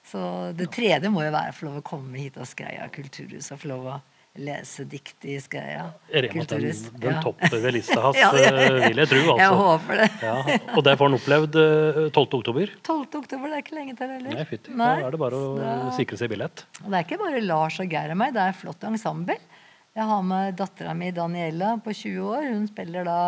Så 0.06 0.20
det 0.54 0.68
tredje 0.74 1.10
må 1.10 1.24
jo 1.26 1.32
være 1.34 1.50
å 1.50 1.56
få 1.56 1.66
lov 1.66 1.80
å 1.80 1.86
komme 1.86 2.20
hit 2.20 2.36
og 2.38 2.46
Skreia 2.46 2.86
kulturhus 2.94 3.50
og 3.50 3.58
få 3.58 3.72
lov 3.72 3.88
å 3.90 3.96
lese 4.36 4.84
dikt 4.86 5.24
i 5.26 5.34
Skreia 5.40 5.88
kulturhus. 6.12 6.84
Den, 6.90 7.00
den 7.02 7.16
ja. 7.16 7.22
topper 7.24 7.56
ved 7.64 7.74
lista 7.74 7.98
hans, 8.04 8.18
ja, 8.20 8.30
ja, 8.38 8.52
vil 8.84 9.02
jeg 9.02 9.10
tro. 9.10 9.22
Altså. 9.36 9.42
Jeg 9.42 9.58
håper 9.60 10.00
det. 10.02 10.60
og 10.76 10.86
det 10.86 10.94
får 11.00 11.10
han 11.10 11.18
opplevd 11.18 11.58
12. 11.58 12.06
Eh, 12.12 12.38
oktober. 12.38 12.74
12. 12.86 13.00
oktober, 13.22 13.50
det 13.50 13.58
er 13.58 13.64
ikke 13.64 13.78
lenge 13.80 13.96
til 13.98 14.12
heller. 14.14 14.38
Nei, 14.38 14.46
fytti. 14.48 14.76
Da 14.76 14.92
er 15.00 15.16
det 15.16 15.22
bare 15.24 15.40
å 15.42 15.52
da... 15.58 15.74
sikre 15.96 16.20
seg 16.20 16.30
billett. 16.32 16.66
Og 16.84 16.90
det 16.92 17.00
er 17.00 17.08
ikke 17.08 17.20
bare 17.24 17.42
Lars 17.42 17.80
og 17.82 17.90
Geir 17.90 18.14
og 18.14 18.20
meg, 18.22 18.36
det 18.36 18.44
er 18.44 18.58
flott 18.60 18.86
ensemble. 18.86 19.40
Jeg 19.96 20.04
har 20.10 20.24
med 20.28 20.58
dattera 20.58 20.92
mi 20.92 21.08
Daniela 21.14 21.78
på 21.80 21.94
20 21.96 22.24
år. 22.28 22.50
Hun 22.52 22.66
spiller 22.68 23.06
da 23.08 23.20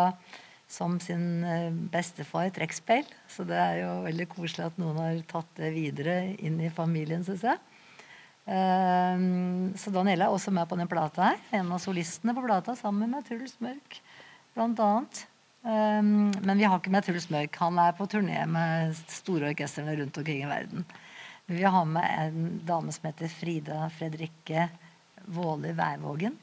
som 0.69 0.99
sin 1.01 1.41
eh, 1.41 1.71
bestefar 1.89 2.51
trekkspill. 2.53 3.07
Så 3.25 3.41
det 3.49 3.57
er 3.57 3.79
jo 3.81 3.93
veldig 4.03 4.27
koselig 4.29 4.67
at 4.67 4.77
noen 4.77 4.99
har 5.01 5.15
tatt 5.31 5.49
det 5.57 5.71
videre 5.73 6.19
inn 6.37 6.59
i 6.61 6.69
familien, 6.69 7.23
syns 7.25 7.41
jeg. 7.47 7.57
Um, 8.49 9.71
så 9.77 9.89
Daniela 9.93 10.27
er 10.27 10.35
også 10.35 10.53
med 10.53 10.69
på 10.69 10.77
den 10.77 10.89
plata 10.89 11.31
her. 11.31 11.41
En 11.57 11.71
av 11.73 11.81
solistene 11.81 12.35
på 12.37 12.43
plata 12.45 12.75
sammen 12.77 13.09
med 13.15 13.25
Truls 13.25 13.55
Mørk, 13.65 13.97
blant 14.53 14.81
annet. 14.85 15.23
Um, 15.65 16.29
men 16.45 16.61
vi 16.61 16.67
har 16.69 16.77
ikke 16.77 16.93
med 16.93 17.07
Truls 17.07 17.31
Mørk. 17.33 17.57
Han 17.63 17.81
er 17.81 17.97
på 17.97 18.05
turné 18.09 18.43
med 18.49 18.93
store 19.09 19.49
orkestrene 19.55 19.97
rundt 19.97 20.21
omkring 20.21 20.45
i 20.45 20.51
verden. 20.53 20.85
Vi 21.49 21.65
har 21.65 21.89
med 21.89 22.13
en 22.27 22.61
dame 22.69 22.93
som 22.93 23.09
heter 23.09 23.33
Frida 23.33 23.87
Fredrikke 23.97 24.67
Våle 25.25 25.73
Værvågen. 25.77 26.37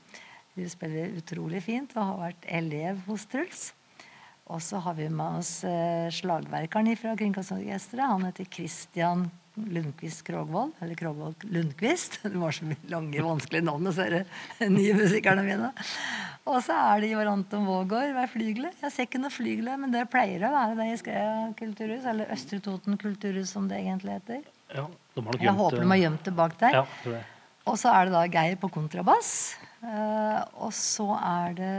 Hun 0.56 0.70
spiller 0.72 1.16
utrolig 1.18 1.62
fint 1.66 1.96
og 1.96 2.04
har 2.04 2.22
vært 2.28 2.46
elev 2.58 3.02
hos 3.08 3.26
Truls. 3.28 3.66
Og 4.46 4.62
så 4.62 4.78
har 4.78 4.94
vi 4.94 5.08
med 5.10 5.40
oss 5.40 5.58
eh, 5.66 6.06
slagverkeren 6.14 6.94
fra 6.96 7.16
Kringkastingsorkesteret. 7.18 8.06
Han 8.06 8.28
heter 8.28 8.46
Christian 8.46 9.26
Lundqvist 9.56 10.22
Krogvold. 10.24 10.76
Eller 10.80 10.94
Krogvold 10.94 11.44
Lundqvist. 11.50 12.20
Det 12.22 12.38
var 12.38 12.54
så 12.54 12.68
mye 12.68 12.92
lange, 12.92 13.24
vanskelige 13.26 13.66
navn 13.66 13.90
hos 13.90 13.98
disse 13.98 14.70
nye 14.70 14.96
musikerne 14.96 15.44
mine. 15.44 15.72
Og 16.46 16.60
så 16.62 16.78
er 16.78 17.02
det 17.02 17.10
Ivar 17.10 17.32
Anton 17.32 17.66
Vågård 17.66 18.14
ved 18.14 18.30
flygelet. 18.30 18.80
Jeg 18.86 18.94
ser 18.94 19.08
ikke 19.10 19.20
noe 19.24 19.34
flygel, 19.34 19.72
men 19.82 19.94
det 19.94 20.06
pleier 20.12 20.46
å 20.46 20.54
være 20.54 20.76
det 20.78 20.90
i 20.92 20.98
Skreia 21.02 21.32
kulturhus. 21.58 22.06
Eller 22.06 22.30
Østre 22.36 22.62
Toten 22.62 23.00
kulturhus, 23.02 23.50
som 23.50 23.66
det 23.68 23.82
egentlig 23.82 24.20
heter. 24.20 24.44
Ja, 24.76 24.86
jeg 25.40 25.58
håper 25.58 25.82
de 25.82 25.90
har 25.90 26.04
gjemt 26.06 26.26
det 26.26 26.36
bak 26.38 26.54
der. 26.62 26.82
Ja, 26.82 27.18
og 27.66 27.78
så 27.80 27.92
er 27.92 28.06
det 28.06 28.14
da 28.14 28.26
Geir 28.30 28.58
på 28.60 28.70
kontrabass. 28.72 29.56
Uh, 29.82 30.40
og 30.64 30.72
så 30.74 31.04
er 31.18 31.56
det 31.58 31.74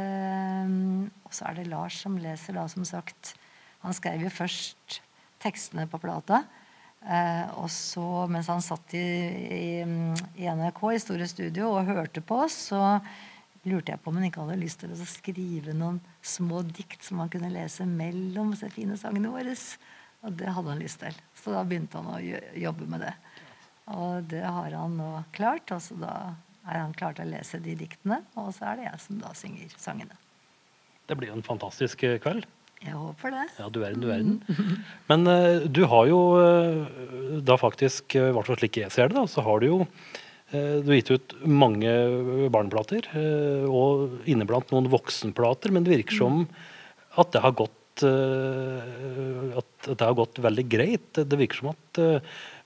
Og 1.26 1.34
så 1.34 1.48
er 1.50 1.58
det 1.58 1.68
Lars 1.68 1.98
som 2.04 2.18
leser, 2.20 2.56
da, 2.56 2.68
som 2.72 2.86
sagt. 2.88 3.34
Han 3.84 3.96
skrev 3.96 4.22
jo 4.26 4.32
først 4.32 5.02
tekstene 5.44 5.88
på 5.90 6.00
plata. 6.02 6.44
Uh, 7.08 7.64
og 7.64 7.70
så, 7.72 8.04
mens 8.32 8.50
han 8.52 8.64
satt 8.64 8.96
i, 8.98 9.00
i, 9.00 9.66
i, 10.36 10.48
NRK 10.48 10.82
i 10.92 11.02
Store 11.04 11.28
Studio 11.30 11.72
og 11.76 11.88
hørte 11.88 12.24
på 12.26 12.42
oss, 12.48 12.58
så 12.72 12.98
lurte 13.68 13.94
jeg 13.94 14.02
på 14.02 14.12
om 14.12 14.18
han 14.20 14.28
ikke 14.28 14.44
hadde 14.44 14.60
lyst 14.60 14.82
til 14.82 14.92
å 14.92 15.08
skrive 15.08 15.76
noen 15.76 16.00
små 16.24 16.64
dikt 16.68 17.04
som 17.06 17.22
han 17.22 17.32
kunne 17.32 17.52
lese 17.54 17.88
mellom 17.88 18.54
de 18.56 18.72
fine 18.74 18.98
sangene 19.00 19.32
våre. 19.32 19.56
Og 20.26 20.36
det 20.36 20.52
hadde 20.52 20.74
han 20.74 20.84
lyst 20.84 21.00
til. 21.04 21.16
Så 21.38 21.54
da 21.54 21.64
begynte 21.68 22.02
han 22.02 22.12
å 22.12 22.20
jobbe 22.60 22.88
med 22.90 23.06
det. 23.06 23.14
Og 23.96 24.28
det 24.32 24.44
har 24.44 24.74
han 24.76 24.98
nå 25.00 25.12
klart. 25.36 25.72
og 25.72 25.82
så 25.84 25.96
da 26.02 26.14
er 26.68 26.84
han 26.84 26.94
klar 26.98 27.16
til 27.16 27.28
å 27.28 27.32
lese 27.32 27.62
de 27.64 27.76
diktene, 27.80 28.22
og 28.36 28.52
så 28.56 28.72
er 28.72 28.80
det 28.80 28.88
jeg 28.90 29.04
som 29.06 29.24
da 29.24 29.34
synger 29.38 29.74
sangene. 29.80 30.18
Det 31.08 31.16
blir 31.16 31.32
jo 31.32 31.38
en 31.38 31.46
fantastisk 31.46 32.04
eh, 32.04 32.20
kveld. 32.20 32.44
Jeg 32.84 32.94
håper 32.94 33.34
det. 33.34 33.46
Ja, 33.58 33.70
du 33.74 33.80
verden, 33.82 34.04
du 34.04 34.10
verden. 34.10 34.36
Men 35.10 35.26
uh, 35.26 35.66
du 35.66 35.86
har 35.90 36.06
jo 36.12 36.20
uh, 36.38 37.42
da 37.42 37.58
faktisk, 37.58 38.18
i 38.20 38.30
hvert 38.36 38.50
fall 38.50 38.60
slik 38.60 38.78
jeg 38.84 38.94
ser 38.94 39.10
det, 39.10 39.18
da, 39.18 39.26
så 39.32 39.42
har 39.48 39.64
du 39.64 39.68
jo 39.70 39.80
uh, 39.88 40.76
du 40.84 40.92
har 40.92 41.00
gitt 41.00 41.16
ut 41.16 41.38
mange 41.48 41.90
barneplater, 42.54 43.10
og 43.72 44.30
inneblant 44.30 44.70
noen 44.74 44.92
voksenplater, 44.94 45.74
men 45.74 45.88
det 45.88 45.96
virker 45.96 46.22
som 46.22 46.46
at 47.18 47.34
det 47.34 47.44
har 47.46 47.58
gått 47.58 47.74
at 47.98 49.88
det 49.90 50.06
har 50.06 50.14
gått 50.14 50.38
veldig 50.46 50.66
greit. 50.70 51.18
Det 51.18 51.40
virker 51.40 51.58
som 51.58 51.72
at 51.72 51.98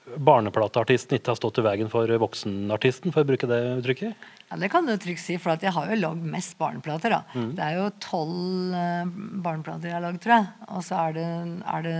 barneplateartisten 0.02 1.18
ikke 1.18 1.32
har 1.32 1.38
stått 1.38 1.60
i 1.62 1.66
veien 1.66 1.90
for 1.92 2.10
voksenartisten, 2.24 3.14
for 3.14 3.24
å 3.24 3.30
bruke 3.30 3.50
det 3.50 3.60
uttrykket? 3.80 4.30
Ja, 4.50 4.58
Det 4.58 4.72
kan 4.74 4.88
du 4.88 4.96
trygt 4.98 5.22
si, 5.24 5.38
for 5.40 5.56
jeg 5.62 5.74
har 5.76 5.92
jo 5.92 6.00
lagd 6.00 6.24
mest 6.26 6.58
barneplater. 6.58 7.14
da. 7.14 7.22
Mm. 7.34 7.52
Det 7.56 7.66
er 7.66 7.78
jo 7.78 7.90
tolv 8.04 8.74
uh, 8.76 9.12
barneplater 9.46 9.92
jeg 9.92 9.98
har 10.00 10.06
lagd, 10.08 10.22
tror 10.24 10.36
jeg. 10.40 10.48
Og 10.70 10.88
så 10.88 11.04
er 11.08 11.20
det, 11.20 11.28
er 11.76 11.86
det 11.88 11.98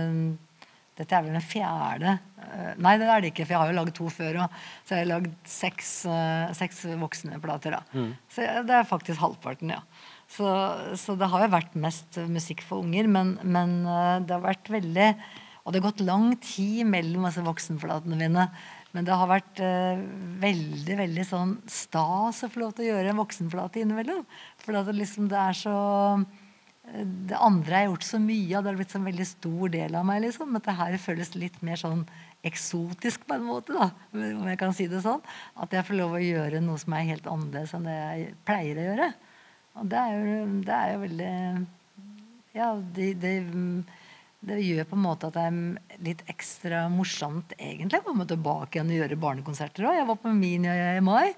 Dette 0.98 1.16
er 1.16 1.22
vel 1.24 1.38
den 1.38 1.46
fjerde. 1.46 2.16
Uh, 2.42 2.72
nei, 2.84 2.96
det 3.00 3.06
er 3.08 3.22
det 3.22 3.30
ikke, 3.32 3.46
for 3.46 3.54
jeg 3.54 3.62
har 3.62 3.70
jo 3.70 3.78
lagd 3.78 3.94
to 3.96 4.08
før 4.12 4.40
òg. 4.44 4.58
Så 4.84 4.98
jeg 4.98 5.06
har 5.06 5.12
lagd 5.14 5.38
seks, 5.48 5.92
uh, 6.10 6.50
seks 6.58 6.82
voksne 7.00 7.38
plater. 7.40 7.78
da. 7.78 7.84
Mm. 7.94 8.10
Så 8.34 8.50
det 8.66 8.76
er 8.76 8.90
faktisk 8.90 9.22
halvparten, 9.22 9.72
ja. 9.72 9.80
Så, 10.32 10.48
så, 10.96 11.14
det 11.20 11.28
har 11.28 11.44
jo 11.44 11.54
vært 11.54 11.74
mest 11.76 12.18
musikk 12.24 12.62
for 12.64 12.80
unger, 12.80 13.04
men, 13.04 13.34
men 13.44 13.82
det 14.24 14.32
har 14.32 14.40
vært 14.40 14.70
veldig 14.72 15.08
og 15.62 15.72
det 15.72 15.80
har 15.80 15.88
gått 15.90 16.04
lang 16.04 16.32
tid 16.42 16.86
mellom 16.90 17.26
altså, 17.28 17.44
voksenflatene 17.46 18.18
mine. 18.18 18.46
Men 18.92 19.06
det 19.08 19.16
har 19.16 19.30
vært 19.30 19.60
eh, 19.64 20.02
veldig 20.42 20.96
veldig 20.98 21.24
sånn 21.24 21.56
stas 21.70 22.42
å 22.44 22.50
få 22.52 22.64
lov 22.64 22.74
til 22.76 22.86
å 22.86 22.88
gjøre 22.92 23.12
en 23.12 23.20
voksenplate 23.22 23.80
innimellom. 23.80 24.24
For 24.60 24.76
det, 24.76 24.96
liksom, 24.98 25.30
det 25.32 25.38
er 25.40 25.56
så 25.62 25.76
det 26.92 27.38
andre 27.38 27.76
har 27.76 27.84
gjort 27.86 28.04
så 28.04 28.18
mye 28.20 28.56
av. 28.58 28.64
Det 28.64 28.72
har 28.72 28.78
blitt 28.80 28.94
en 28.98 29.06
veldig 29.06 29.26
stor 29.28 29.72
del 29.72 29.96
av 29.96 30.06
meg. 30.06 30.22
liksom, 30.24 30.56
At 30.58 30.66
det 30.66 30.76
her 30.80 30.98
føles 31.00 31.34
litt 31.38 31.60
mer 31.62 31.78
sånn 31.80 32.04
eksotisk 32.42 33.22
på 33.28 33.36
en 33.36 33.44
måte, 33.46 33.70
da, 33.76 33.92
om 34.18 34.48
jeg 34.50 34.58
kan 34.58 34.74
si 34.74 34.88
det 34.90 35.04
sånn. 35.04 35.22
At 35.62 35.72
jeg 35.72 35.86
får 35.86 35.98
lov 36.00 36.16
å 36.18 36.22
gjøre 36.22 36.62
noe 36.64 36.80
som 36.82 36.96
er 36.98 37.06
helt 37.12 37.28
annerledes 37.30 37.74
enn 37.78 37.86
det 37.86 37.94
jeg 37.94 38.32
pleier 38.48 38.80
å 38.80 38.86
gjøre. 38.88 39.10
Og 39.78 39.92
det 39.92 40.00
er 40.00 40.16
jo, 40.18 40.40
det 40.66 40.78
er 40.78 40.90
jo 40.92 41.02
veldig 41.06 41.34
Ja, 42.52 42.66
det, 42.98 43.06
det, 43.22 43.36
det, 44.42 44.58
gjør 44.62 44.88
på 44.90 44.96
en 44.98 45.04
måte 45.04 45.28
at 45.28 45.36
det 45.36 45.42
er 45.48 46.00
litt 46.02 46.22
ekstra 46.30 46.84
morsomt 46.90 47.54
egentlig 47.58 48.00
å 48.02 48.06
komme 48.08 48.26
tilbake 48.28 48.78
igjen 48.78 48.90
og 48.90 48.98
gjøre 48.98 49.20
barnekonserter 49.22 49.86
òg. 49.86 49.98
Jeg 50.00 50.08
var 50.08 50.18
på 50.22 50.32
Minia 50.34 50.74
i 50.96 51.04
mai. 51.04 51.32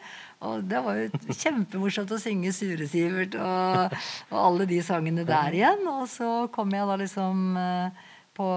Og 0.45 0.65
det 0.69 0.81
var 0.85 0.99
jo 0.99 1.37
kjempemorsomt 1.43 2.13
å 2.13 2.21
synge 2.21 2.53
'Sure 2.53 2.89
Sivert' 2.89 3.37
og, 3.41 3.95
og, 4.31 4.41
alle 4.41 4.67
de 4.69 4.81
sangene 4.85 5.25
der 5.29 5.57
igjen. 5.57 5.87
Og 5.89 6.09
så 6.13 6.33
kom 6.53 6.73
jeg 6.75 6.89
da 6.89 6.99
liksom 7.01 7.57
eh, 7.61 8.03
på, 8.37 8.49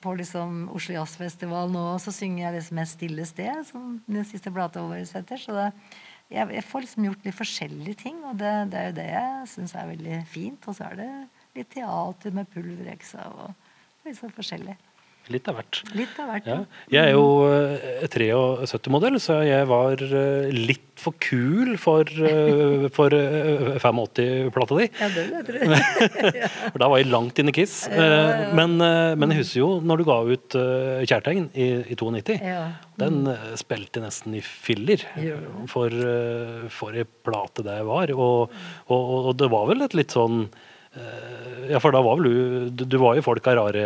på 0.00 0.14
liksom 0.20 0.62
Oslo 0.72 0.96
Jazzfestival 0.96 1.72
nå, 1.72 1.82
og 1.96 2.00
så 2.00 2.14
synger 2.14 2.46
jeg 2.46 2.56
liksom 2.58 2.78
'Et 2.78 2.92
stille 2.92 3.28
sted', 3.28 3.66
som 3.68 4.00
den 4.06 4.24
siste 4.24 4.52
plata 4.52 4.84
vår 4.84 5.04
heter. 5.04 5.36
Så 5.36 5.56
det, 5.56 5.68
jeg, 6.32 6.48
jeg, 6.48 6.64
får 6.64 6.84
liksom 6.86 7.04
gjort 7.08 7.24
litt 7.26 7.40
forskjellige 7.40 8.00
ting, 8.04 8.24
og 8.24 8.38
det, 8.40 8.52
det 8.72 8.78
er 8.78 8.86
jo 8.88 8.98
det 9.00 9.08
jeg 9.10 9.48
syns 9.52 9.74
er 9.74 9.92
veldig 9.92 10.22
fint. 10.28 10.68
Og 10.68 10.76
så 10.76 10.88
er 10.88 11.00
det 11.00 11.10
litt 11.56 11.72
teater 11.74 12.32
med 12.32 12.48
pulvereksa 12.52 13.28
og 13.32 13.61
litt 14.06 14.18
sånn 14.18 14.34
forskjellig. 14.34 14.78
Litt 15.30 15.46
av 15.46 15.54
hvert. 15.54 15.78
Litt 15.94 16.16
av 16.18 16.30
hvert, 16.32 16.46
ja. 16.50 16.56
Jeg 16.90 17.12
er 17.12 17.14
jo 17.14 17.26
73-modell, 18.02 19.14
eh, 19.14 19.22
så 19.22 19.36
jeg 19.46 19.68
var 19.70 20.00
eh, 20.02 20.48
litt 20.50 20.88
for 21.02 21.14
kul 21.22 21.76
for, 21.82 22.06
uh, 22.06 22.88
for 22.94 23.14
85-plata 23.14 24.78
di. 24.78 24.86
Ja, 24.98 25.08
det 25.14 25.24
vet 25.30 25.48
du. 25.50 25.56
for 26.74 26.82
da 26.82 26.88
var 26.90 27.00
jeg 27.00 27.10
langt 27.10 27.38
inne 27.42 27.50
i 27.50 27.56
Kiss. 27.56 27.76
Men, 27.90 28.76
men, 28.78 29.32
jeg 29.32 29.40
husker 29.40 29.60
jo 29.62 29.70
når 29.82 30.02
du 30.02 30.06
ga 30.06 30.18
ut 30.28 30.58
Kjærtegn 31.10 31.48
i, 31.58 31.68
i 31.90 31.98
92. 31.98 32.38
Den 33.02 33.22
spilte 33.58 33.98
jeg 33.98 34.06
nesten 34.06 34.38
i 34.38 34.44
filler. 34.46 35.02
For, 35.72 36.02
for 36.70 36.98
ei 36.98 37.06
plate 37.26 37.66
det 37.66 37.80
var. 37.88 38.14
Og, 38.14 38.54
og, 38.86 39.10
og, 39.24 39.32
det 39.42 39.50
var 39.54 39.66
vel 39.72 39.88
et 39.88 39.98
litt 39.98 40.14
sånn 40.14 40.44
Eh, 40.44 40.71
ja, 41.72 41.78
for 41.80 41.94
da 41.94 42.02
var 42.04 42.18
vel 42.20 42.26
du 42.76 42.84
Du 42.84 42.98
var 43.00 43.16
jo 43.16 43.24
folk 43.24 43.46
av 43.48 43.56
rare, 43.56 43.84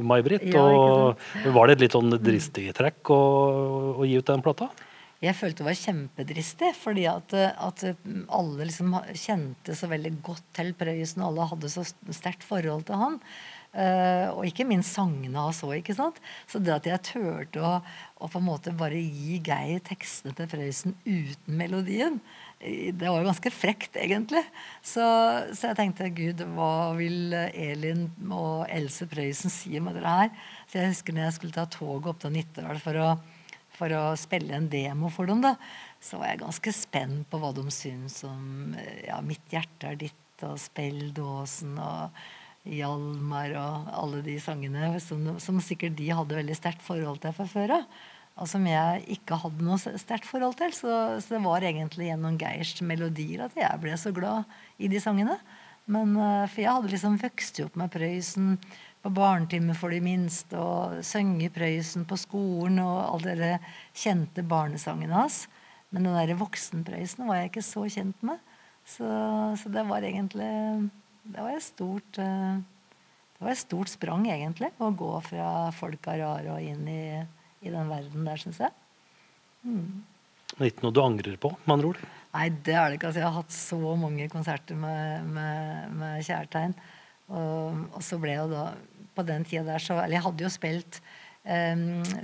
May-Britt. 0.00 0.46
Ja, 0.54 0.62
og 0.64 1.18
var 1.56 1.68
det 1.68 1.78
et 1.78 1.86
litt 1.86 1.96
sånn 1.96 2.14
dristig 2.22 2.70
trekk 2.78 3.12
å, 3.12 3.22
å, 3.98 4.06
gi 4.08 4.16
ut 4.16 4.30
den 4.30 4.44
plata? 4.44 4.70
Jeg 5.18 5.34
følte 5.34 5.64
det 5.64 5.66
var 5.66 5.78
kjempedristig, 5.80 6.72
fordi 6.78 7.04
at, 7.10 7.34
at 7.34 7.84
alle 7.84 8.68
liksom 8.68 8.94
kjente 9.18 9.74
så 9.74 9.88
veldig 9.90 10.12
godt 10.22 10.44
til 10.54 10.70
Prøysen. 10.78 11.24
Alle 11.26 11.48
hadde 11.50 11.70
så 11.72 11.82
sterkt 11.84 12.46
forhold 12.46 12.86
til 12.86 13.00
han. 13.02 13.18
Uh, 13.68 14.32
og 14.32 14.46
ikke 14.48 14.64
minst 14.64 14.94
sangene 14.96 15.42
hans 15.42 15.60
òg. 15.66 15.90
Så 16.48 16.62
det 16.62 16.72
at 16.72 16.86
jeg 16.88 17.04
turte 17.10 17.60
å, 17.60 17.74
å, 18.16 18.30
på 18.30 18.40
en 18.40 18.46
måte 18.46 18.72
bare 18.78 18.96
gi 18.96 19.42
Geir 19.44 19.82
tekstene 19.84 20.32
til 20.38 20.48
Prøysen 20.54 20.96
uten 21.04 21.58
melodien, 21.58 22.22
det 22.58 23.06
var 23.06 23.20
jo 23.20 23.28
ganske 23.28 23.52
frekt, 23.54 23.96
egentlig. 24.02 24.42
Så, 24.82 25.04
så, 25.54 25.68
jeg 25.68 25.78
tenkte 25.78 26.08
gud, 26.10 26.42
hva 26.56 26.90
vil 26.98 27.34
Elin 27.52 28.08
og 28.34 28.66
Else 28.66 29.06
Prøysen 29.10 29.52
si 29.52 29.76
om 29.78 29.90
dere 29.94 30.14
her? 30.24 30.32
Så 30.66 30.80
jeg 30.80 30.94
husker 30.96 31.14
når 31.14 31.28
jeg 31.28 31.36
skulle 31.38 31.54
ta 31.54 31.68
toget 31.70 32.10
opp 32.10 32.24
til 32.24 32.34
Nittedal 32.34 32.82
for 32.82 32.98
for 33.78 33.94
å 33.94 34.04
spille 34.18 34.56
en 34.56 34.68
demo 34.70 35.10
for 35.12 35.30
dem, 35.30 35.42
da, 35.44 35.54
så 36.02 36.18
var 36.20 36.32
jeg 36.32 36.42
ganske 36.42 36.74
spent 36.74 37.28
på 37.30 37.38
hva 37.38 37.52
de 37.54 37.64
syns 37.74 38.22
om 38.26 38.74
ja, 39.06 39.20
'Mitt 39.22 39.54
hjerte 39.54 39.92
er 39.92 40.00
ditt' 40.00 40.46
og 40.46 40.58
'Spelldåsen' 40.58 41.78
og 41.82 42.18
Hjalmar 42.68 43.54
og 43.56 43.90
alle 43.96 44.20
de 44.26 44.34
sangene 44.42 44.90
som, 45.00 45.38
som 45.40 45.60
sikkert 45.62 45.96
de 45.96 46.10
hadde 46.12 46.36
veldig 46.36 46.56
sterkt 46.58 46.82
forhold 46.84 47.22
til 47.22 47.32
fra 47.32 47.46
før 47.48 47.76
av 47.78 47.86
og 48.38 48.48
som 48.50 48.66
jeg 48.68 49.04
ikke 49.18 49.38
hadde 49.42 49.64
noe 49.66 49.78
sterkt 49.78 50.28
forhold 50.28 50.56
til. 50.60 50.74
Så, 50.74 50.90
så, 51.22 51.34
det 51.34 51.40
var 51.44 51.64
egentlig 51.66 52.10
gjennom 52.10 52.38
Geirs 52.40 52.76
melodier 52.86 53.46
at 53.48 53.56
jeg 53.58 53.82
ble 53.82 53.96
så 53.98 54.12
glad 54.14 54.58
i 54.78 54.90
de 54.90 55.00
sangene. 55.02 55.38
Men, 55.88 56.14
eh, 56.16 56.44
for 56.46 56.62
jeg 56.62 56.74
hadde 56.76 56.92
liksom 56.92 57.18
vokst 57.20 57.60
opp 57.64 57.78
med 57.80 57.92
Prøysen 57.94 58.54
på 59.02 59.12
barnetime 59.14 59.76
for 59.78 59.94
de 59.94 60.00
minste, 60.04 60.58
og 60.58 61.02
synge 61.06 61.50
Prøysen 61.54 62.06
på 62.08 62.18
skolen 62.18 62.80
og 62.82 62.98
alle 63.16 63.36
de 63.38 63.52
kjente 63.96 64.44
barnesangene 64.46 65.16
hans. 65.16 65.46
Men 65.90 66.04
den 66.04 66.18
der 66.18 66.38
voksenprøysen 66.38 67.26
var 67.28 67.40
jeg 67.40 67.52
ikke 67.52 67.64
så 67.64 67.86
kjent 67.88 68.26
med. 68.26 68.42
Så, 68.88 69.08
så 69.60 69.70
det 69.72 69.84
var 69.84 70.04
egentlig 70.04 70.88
Det 71.28 71.42
var 71.44 71.52
et 71.52 71.64
stort 71.64 72.18
eh, 72.22 72.60
det 73.38 73.46
var 73.46 73.52
et 73.54 73.60
stort 73.60 73.90
sprang, 73.92 74.24
egentlig, 74.26 74.72
å 74.82 74.88
gå 74.90 75.12
fra 75.22 75.68
folka 75.70 76.16
rare 76.18 76.56
og 76.56 76.64
inn 76.64 76.88
i 76.90 77.02
i 77.62 77.72
den 77.72 77.90
verden 77.90 78.28
der, 78.28 78.40
syns 78.40 78.60
jeg. 78.62 78.74
Mm. 79.66 80.04
Det 80.54 80.60
er 80.62 80.70
ikke 80.70 80.86
noe 80.86 80.96
du 80.96 81.02
angrer 81.02 81.36
på, 81.40 81.52
med 81.64 81.74
andre 81.74 81.90
ord? 81.92 82.04
Nei, 82.34 82.48
det 82.66 82.74
er 82.74 82.88
det 82.88 82.98
ikke. 82.98 83.10
Altså, 83.10 83.20
jeg 83.20 83.28
har 83.28 83.40
hatt 83.40 83.54
så 83.54 83.94
mange 84.00 84.28
konserter 84.32 84.78
med, 84.78 85.28
med, 85.34 85.96
med 85.98 86.26
Kjærtegn. 86.26 86.74
Og, 87.28 87.82
og, 87.92 88.00
så 88.04 88.18
ble 88.20 88.34
jeg 88.36 88.50
da 88.52 88.68
på 89.16 89.24
den 89.28 89.44
tida 89.44 89.66
der 89.66 89.82
så 89.84 89.98
Eller 89.98 90.16
jeg 90.16 90.24
hadde 90.24 90.44
jo 90.46 90.50
spilt 90.52 91.00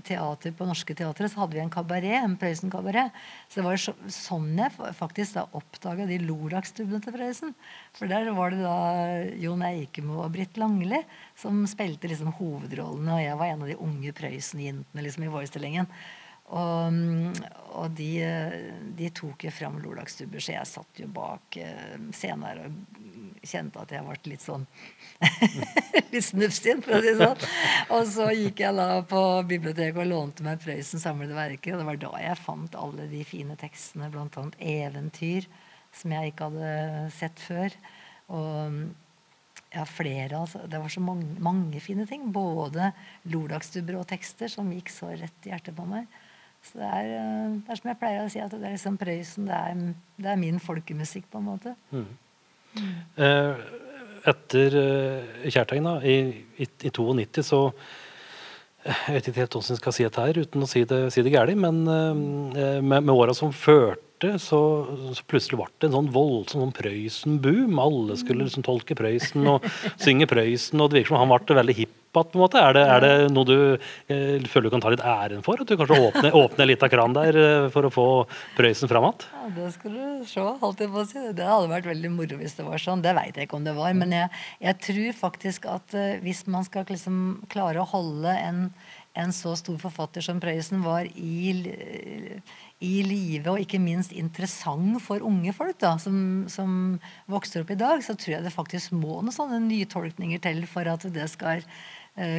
teater 0.05 0.53
på 0.57 0.67
Norske 0.69 0.95
Teatre, 0.97 1.29
så 1.31 1.43
hadde 1.43 1.57
vi 1.57 1.63
en 1.63 1.73
kabaret, 1.73 2.19
en 2.19 2.37
Prøysen-kabaret. 2.41 3.15
Så 3.49 3.61
det 3.61 3.67
var 3.67 3.81
så, 3.81 3.95
sånn 4.13 4.51
jeg 4.61 4.95
faktisk 4.99 5.39
da 5.39 5.47
oppdaga 5.57 6.09
de 6.11 6.19
Lorax-stubbene 6.23 7.01
til 7.05 7.17
Prøysen. 7.17 7.55
For 7.97 8.11
der 8.11 8.29
var 8.37 8.53
det 8.53 8.61
da 8.65 8.77
Jon 9.41 9.65
Eikemo 9.65 10.21
og 10.27 10.35
Britt 10.37 10.61
Langli 10.61 11.01
som 11.41 11.65
spilte 11.71 12.11
liksom 12.11 12.35
hovedrollene, 12.37 13.17
og 13.17 13.25
jeg 13.25 13.41
var 13.41 13.55
en 13.55 13.65
av 13.65 13.73
de 13.73 13.81
unge 13.89 14.13
Prøysen-jentene 14.21 15.07
liksom, 15.07 15.25
i 15.25 15.33
forestillingen. 15.33 15.91
Og, 16.53 16.97
og 17.81 17.95
de, 17.97 18.11
de, 18.99 19.09
tok 19.17 19.47
jo 19.47 19.53
fram 19.55 19.79
Lordagstubber, 19.81 20.43
så 20.45 20.59
jeg 20.59 20.69
satt 20.69 21.01
jo 21.01 21.09
bak 21.09 21.57
senere 22.13 22.69
scenen 22.69 22.85
og 23.45 23.49
kjente 23.49 23.83
at 23.83 23.93
jeg 23.93 24.05
ble 24.07 24.33
litt 24.33 24.45
sånn 24.45 24.65
Litt 26.13 26.25
snufsinn, 26.25 26.83
for 26.85 26.97
å 26.97 27.01
si 27.03 27.13
det 27.13 27.19
sånn. 27.21 27.45
Og 27.95 28.07
så 28.09 28.29
gikk 28.33 28.63
jeg 28.65 28.77
da 28.79 28.89
på 29.09 29.23
biblioteket 29.49 30.01
og 30.01 30.11
lånte 30.11 30.47
meg 30.47 30.63
Prøysen 30.63 31.03
samlede 31.03 31.37
verker. 31.37 31.75
Og 31.75 31.83
det 31.83 31.89
var 31.89 32.01
da 32.05 32.13
jeg 32.23 32.41
fant 32.41 32.79
alle 32.79 33.09
de 33.11 33.23
fine 33.27 33.57
tekstene, 33.61 34.11
bl.a. 34.13 34.45
eventyr, 34.59 35.49
som 35.95 36.15
jeg 36.15 36.33
ikke 36.33 36.51
hadde 36.51 37.09
sett 37.19 37.43
før. 37.43 37.79
Og 38.35 38.79
ja, 39.75 39.85
flere, 39.91 40.39
altså. 40.39 40.63
Det 40.71 40.79
var 40.79 40.93
så 40.93 41.03
mange, 41.03 41.27
mange 41.43 41.83
fine 41.83 42.07
ting. 42.11 42.29
Både 42.35 42.93
lordagstubber 43.31 43.99
og 44.01 44.09
tekster 44.13 44.53
som 44.53 44.71
gikk 44.73 44.93
så 44.95 45.11
rett 45.15 45.49
i 45.49 45.53
hjertet 45.53 45.77
på 45.77 45.89
meg. 45.89 46.07
Så 46.65 46.81
det 46.81 46.89
er, 46.89 47.09
eh, 47.19 47.57
det 47.61 47.73
er, 47.73 47.81
som 47.81 47.91
jeg 47.91 48.01
pleier 48.01 48.25
å 48.25 48.31
si, 48.33 48.41
at 48.43 48.55
det 48.55 48.63
er 48.63 48.77
liksom 48.77 49.01
Prøysen. 49.01 49.49
Det 49.51 49.59
er, 49.59 49.83
det 50.25 50.31
er 50.33 50.41
min 50.41 50.61
folkemusikk, 50.63 51.27
på 51.33 51.41
en 51.43 51.49
måte. 51.51 51.75
Mm. 51.93 52.07
Mm. 52.75 52.95
Eh, 53.27 53.67
etter 54.33 54.79
da, 55.85 55.99
i, 56.01 56.17
i, 56.57 56.67
i 56.67 56.91
92, 56.91 57.45
så 57.45 57.61
Jeg 58.85 59.15
vet 59.15 59.29
ikke 59.29 59.41
helt 59.41 59.55
hvordan 59.57 59.73
jeg 59.73 59.81
skal 59.81 59.95
si 59.97 60.05
dette 60.05 60.25
her 60.27 60.39
uten 60.45 60.65
å 60.65 60.69
si 60.69 60.83
det, 60.89 60.99
si 61.13 61.23
det 61.25 61.33
gærent, 61.33 61.57
men 61.57 61.79
uh, 61.89 62.81
med, 62.85 62.99
med 62.99 63.13
åra 63.15 63.33
som 63.37 63.53
førte, 63.57 64.35
så, 64.41 64.61
så, 65.17 65.25
plutselig 65.29 65.57
ble 65.57 65.69
det 65.81 65.89
en 65.89 65.97
sånn 65.97 66.11
voldsom 66.13 66.67
sånn 66.67 66.75
Prøysen-boom. 66.77 67.81
Alle 67.81 68.19
skulle 68.21 68.45
liksom 68.45 68.65
tolke 68.67 68.97
Prøysen 68.99 69.49
og 69.49 69.65
synge 70.05 70.29
Prøysen, 70.29 70.85
og 70.85 70.93
det 70.93 71.01
virker 71.01 71.15
som 71.15 71.23
han 71.23 71.33
ble 71.33 71.59
veldig 71.61 71.79
hipp. 71.81 71.97
På 72.15 72.39
en 72.39 72.43
måte? 72.45 72.61
Er 72.61 72.77
det, 72.77 72.85
er 72.95 73.05
det 73.05 73.13
noe 73.35 73.49
du 73.49 73.57
eh, 73.75 74.47
føler 74.51 74.69
du 74.69 74.75
kan 74.75 74.85
ta 74.85 74.93
litt 74.95 75.05
æren 75.05 75.45
for? 75.45 75.61
At 75.61 75.71
du 75.71 75.77
kanskje 75.81 76.01
åpner, 76.09 76.37
åpner 76.45 76.71
litt 76.71 76.85
av 76.87 76.93
kran 76.93 77.17
der 77.17 77.39
eh, 77.41 77.69
for 77.75 77.89
å 77.89 77.93
få 77.93 78.09
Prøysen 78.57 78.91
fram 78.91 79.09
igjen? 79.09 79.29
Ja, 79.35 79.53
det 79.59 79.71
skulle 79.77 80.09
du 80.23 80.27
se. 80.31 80.47
holdt 80.63 80.83
jeg 80.85 80.93
på 80.95 81.03
å 81.03 81.07
si. 81.11 81.23
Det 81.37 81.49
hadde 81.51 81.73
vært 81.73 81.91
veldig 81.91 82.13
moro 82.15 82.41
hvis 82.41 82.59
det 82.59 82.67
var 82.67 82.83
sånn. 82.83 83.05
Det 83.05 83.15
veit 83.17 83.39
jeg 83.39 83.49
ikke 83.49 83.61
om 83.61 83.69
det 83.69 83.77
var. 83.77 83.95
Men 83.99 84.15
jeg, 84.17 84.43
jeg 84.65 84.81
tror 84.89 85.17
faktisk 85.25 85.71
at 85.71 85.97
uh, 85.97 86.19
hvis 86.25 86.45
man 86.51 86.67
skal 86.67 86.87
liksom 86.89 87.23
klare 87.53 87.83
å 87.83 87.89
holde 87.89 88.35
en, 88.35 88.69
en 89.19 89.35
så 89.35 89.55
stor 89.59 89.81
forfatter 89.83 90.25
som 90.25 90.43
Prøysen 90.43 90.85
var 90.87 91.11
i 91.15 91.55
i 92.85 93.01
live, 93.07 93.49
og 93.53 93.63
ikke 93.63 93.81
minst 93.83 94.13
interessant 94.17 94.99
for 95.05 95.25
unge 95.25 95.55
folk 95.57 95.79
da, 95.83 95.95
som, 96.03 96.45
som, 96.51 96.97
vokser 97.31 97.65
opp 97.65 97.73
i 97.73 97.79
dag, 97.81 98.03
så 98.05 98.17
tror 98.19 98.37
jeg 98.37 98.47
det 98.47 98.55
faktisk 98.55 98.95
må 98.97 99.21
noen 99.21 99.35
sånne 99.35 99.61
nytolkninger 99.65 100.43
til 100.45 100.65
for 100.71 100.89
at 100.91 101.07
det 101.15 101.29
skal 101.33 101.65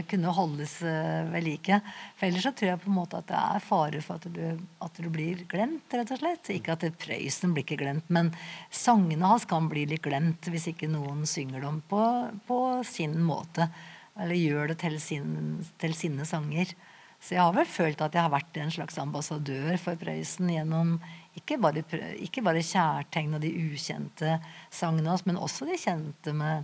kunne 0.07 0.31
holdes 0.31 0.77
uh, 0.87 1.25
ved 1.33 1.43
like. 1.43 1.79
For 2.15 2.29
ellers 2.29 2.45
så 2.47 2.51
tror 2.55 2.69
jeg 2.69 2.81
på 2.83 2.87
en 2.91 2.95
måte 2.95 3.19
at 3.19 3.27
det 3.27 3.39
er 3.39 3.65
fare 3.65 3.99
for 4.05 4.21
at 4.21 4.27
du, 4.31 4.61
at 4.85 5.01
du 5.01 5.09
blir 5.11 5.41
glemt, 5.51 5.91
rett 5.91 6.13
og 6.15 6.21
slett. 6.21 6.51
Ikke 6.53 6.77
at 6.77 6.85
Prøysen 7.01 7.51
blir 7.55 7.65
ikke 7.65 7.81
glemt, 7.83 8.07
men 8.07 8.31
sangene 8.71 9.27
hans 9.27 9.47
kan 9.49 9.67
bli 9.71 9.83
litt 9.91 10.05
glemt 10.05 10.47
hvis 10.51 10.69
ikke 10.71 10.87
noen 10.91 11.25
synger 11.27 11.65
dem 11.67 11.81
på, 11.91 12.01
på 12.47 12.59
sin 12.87 13.19
måte. 13.25 13.67
Eller 14.15 14.39
gjør 14.39 14.71
det 14.71 14.79
til, 14.85 14.95
sin, 15.03 15.35
til 15.81 15.97
sine 15.97 16.23
sanger. 16.27 16.71
Så 17.19 17.35
jeg 17.35 17.43
har 17.43 17.55
vel 17.55 17.67
følt 17.67 18.01
at 18.05 18.15
jeg 18.15 18.23
har 18.23 18.31
vært 18.31 18.57
en 18.61 18.71
slags 18.71 18.99
ambassadør 19.01 19.75
for 19.81 19.99
Prøysen 19.99 20.55
gjennom 20.55 20.97
ikke 21.35 21.57
bare, 21.59 21.83
ikke 22.23 22.43
bare 22.45 22.63
kjærtegn 22.63 23.35
og 23.35 23.43
de 23.43 23.51
ukjente 23.65 24.37
sangene 24.71 25.11
hans, 25.11 25.25
men 25.27 25.39
også 25.41 25.67
de 25.67 25.75
kjente 25.79 26.31
med 26.31 26.63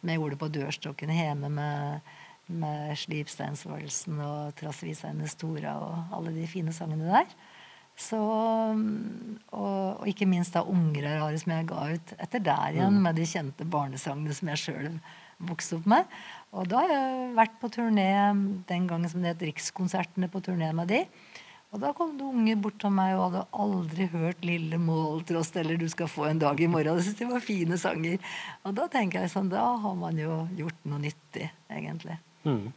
som 0.00 0.10
jeg 0.10 0.20
gjorde 0.20 0.38
på 0.40 0.48
dørstokken 0.54 1.12
hjemme 1.12 1.50
med, 1.52 2.10
med 2.50 2.98
Slipsteinsvalsen 2.98 4.20
og 4.24 4.54
Trassvisa 4.58 5.12
Stora 5.30 5.76
og 5.78 6.16
alle 6.18 6.34
de 6.34 6.46
fine 6.50 6.74
sangene 6.74 7.10
der. 7.10 7.32
Så, 8.00 8.16
og, 8.16 9.98
og, 10.00 10.06
ikke 10.08 10.28
minst 10.28 10.54
da 10.54 10.62
'Unger 10.64 11.04
er 11.04 11.20
rare', 11.20 11.38
som 11.38 11.52
jeg 11.52 11.66
ga 11.68 11.80
ut 11.92 12.14
etter 12.16 12.40
der 12.40 12.72
igjen, 12.72 12.96
mm. 12.96 13.02
med 13.02 13.18
de 13.18 13.26
kjente 13.28 13.66
barnesangene 13.68 14.34
som 14.34 14.48
jeg 14.48 14.62
sjøl 14.62 14.94
vokste 15.50 15.76
opp 15.76 15.86
med. 15.90 16.16
Og 16.56 16.68
da 16.70 16.80
har 16.80 16.94
jeg 16.94 17.34
vært 17.36 17.60
på 17.60 17.68
turné 17.68 18.08
den 18.68 18.88
gangen 18.88 19.08
som 19.08 19.20
det 19.20 19.34
het 19.34 19.44
Rikskonsertene 19.50 20.30
på 20.32 20.40
turné 20.44 20.72
med 20.76 20.88
de. 20.88 21.04
Og 21.70 21.78
da 21.84 21.92
kom 21.94 22.16
det 22.18 22.26
unge 22.26 22.56
bort 22.58 22.80
til 22.82 22.90
meg 22.90 23.12
og 23.14 23.28
hadde 23.28 23.44
aldri 23.64 24.08
hørt 24.10 24.40
'Lille 24.42 24.80
måltrost' 24.80 25.60
eller 25.60 25.76
'Du 25.76 25.88
skal 25.88 26.08
få 26.08 26.24
en 26.30 26.38
dag 26.38 26.60
i 26.60 26.66
morgen'. 26.66 26.96
Jeg 26.96 27.04
syntes 27.04 27.18
de 27.18 27.28
var 27.30 27.40
fine 27.40 27.78
sanger. 27.78 28.18
Og 28.64 28.74
da 28.74 28.88
tenker 28.88 29.20
jeg 29.20 29.30
sånn, 29.30 29.50
da 29.50 29.76
har 29.76 29.94
man 29.94 30.18
jo 30.18 30.48
gjort 30.56 30.80
noe 30.84 30.98
nyttig, 30.98 31.50
egentlig. 31.70 32.18
Mm. 32.46 32.72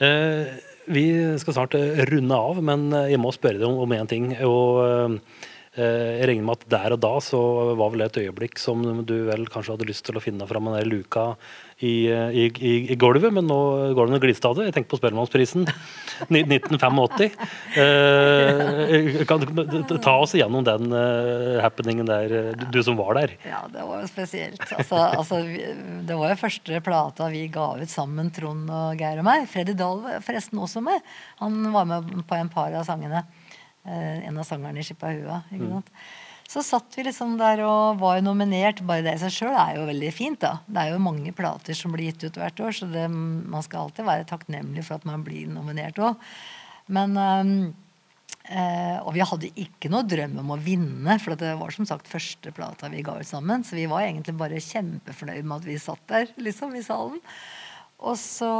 Eh, 0.00 0.46
vi 0.90 1.04
skal 1.38 1.56
snart 1.56 1.76
eh, 1.78 2.02
runde 2.10 2.36
av, 2.36 2.60
men 2.64 2.88
eh, 2.92 3.12
jeg 3.12 3.20
må 3.20 3.32
spørre 3.36 3.60
deg 3.60 3.68
om, 3.68 3.82
om 3.84 3.96
en 3.96 4.10
ting. 4.10 4.32
og 4.46 5.20
jeg 5.70 6.26
regner 6.26 6.42
med 6.44 6.56
at 6.58 6.64
der 6.72 6.92
og 6.96 6.98
da 7.00 7.10
så 7.22 7.38
var 7.78 7.92
vel 7.92 8.02
det 8.02 8.06
et 8.08 8.16
øyeblikk 8.24 8.58
som 8.58 8.82
du 9.06 9.14
vel 9.28 9.46
kanskje 9.48 9.76
hadde 9.76 9.86
lyst 9.86 10.02
til 10.08 10.18
å 10.18 10.22
finne 10.24 10.48
fram 10.50 10.66
den 10.66 10.88
luka 10.90 11.28
i, 11.80 11.94
i, 12.12 12.44
i, 12.92 12.96
gulvet, 13.00 13.32
men 13.32 13.46
nå 13.48 13.58
går 13.96 14.08
det 14.08 14.12
noe 14.12 14.20
det. 14.20 14.66
Jeg 14.66 14.74
tenker 14.76 14.90
på 14.92 14.98
Spellemannsprisen 15.00 15.64
1985. 16.28 17.30
Eh, 17.80 19.22
kan 19.28 19.40
du 19.40 19.96
ta 19.96 20.18
oss 20.20 20.34
igjennom 20.36 20.66
den 20.66 20.92
uh, 20.92 21.56
happeningen 21.64 22.08
der, 22.08 22.52
du 22.68 22.80
som 22.84 22.98
var 23.00 23.16
der? 23.16 23.34
Ja, 23.48 23.62
det 23.72 23.86
var 23.88 24.04
jo 24.04 24.10
spesielt. 24.10 24.60
Altså, 24.76 25.00
altså, 25.00 25.40
det 26.04 26.20
var 26.20 26.34
jo 26.34 26.40
første 26.42 26.84
plata 26.84 27.30
vi 27.32 27.46
ga 27.52 27.72
ut 27.80 27.92
sammen, 27.92 28.28
Trond 28.34 28.68
og 28.68 29.00
Geir 29.00 29.22
og 29.22 29.28
meg. 29.30 29.48
Freddy 29.48 29.76
Dahl 29.78 30.04
var 30.04 30.24
forresten 30.26 30.60
også 30.60 30.84
med. 30.84 31.00
Han 31.40 31.62
var 31.72 31.88
med 31.88 32.12
på 32.28 32.36
en 32.36 32.52
par 32.52 32.76
av 32.76 32.84
sangene. 32.88 33.24
Uh, 33.88 34.18
en 34.28 34.36
av 34.36 34.44
sangerne 34.44 34.82
i 34.82 34.84
Skippa 34.84 35.14
Hua. 35.16 35.46
Ikke 35.48 35.64
mm. 35.64 35.78
sant? 35.78 35.94
Mm. 35.94 36.19
Så 36.50 36.64
satt 36.66 36.96
vi 36.98 37.04
liksom 37.06 37.36
der 37.38 37.60
og 37.62 38.00
var 38.00 38.18
nominert. 38.24 38.80
Bare 38.86 39.04
det 39.06 39.12
i 39.14 39.20
seg 39.22 39.34
sjøl 39.36 39.54
er 39.54 39.76
jo 39.76 39.84
veldig 39.86 40.08
fint. 40.10 40.40
da. 40.42 40.56
Det 40.66 40.82
er 40.82 40.94
jo 40.96 41.04
mange 41.04 41.30
plater 41.36 41.76
som 41.78 41.94
blir 41.94 42.10
gitt 42.10 42.24
ut 42.26 42.40
hvert 42.40 42.62
år, 42.66 42.74
så 42.74 42.88
det, 42.90 43.04
man 43.10 43.62
skal 43.62 43.84
alltid 43.84 44.08
være 44.08 44.26
takknemlig 44.26 44.82
for 44.88 44.98
at 44.98 45.06
man 45.06 45.22
blir 45.26 45.46
nominert 45.52 46.00
òg. 46.02 46.18
Men 46.90 47.14
um, 47.14 47.54
eh, 48.50 48.98
Og 48.98 49.14
vi 49.14 49.22
hadde 49.22 49.52
ikke 49.62 49.92
noe 49.94 50.02
drøm 50.02 50.40
om 50.42 50.50
å 50.56 50.58
vinne, 50.58 51.20
for 51.22 51.38
det 51.38 51.54
var 51.60 51.70
som 51.76 51.86
sagt 51.86 52.10
første 52.10 52.50
plata 52.56 52.90
vi 52.90 53.06
ga 53.06 53.14
ut 53.20 53.30
sammen. 53.30 53.62
Så 53.62 53.78
vi 53.78 53.86
var 53.86 54.08
egentlig 54.08 54.34
bare 54.40 54.58
kjempefornøyd 54.58 55.46
med 55.46 55.60
at 55.60 55.70
vi 55.70 55.78
satt 55.78 56.02
der 56.10 56.34
liksom 56.34 56.74
i 56.74 56.82
salen. 56.82 57.22
Og 58.00 58.16
så, 58.16 58.50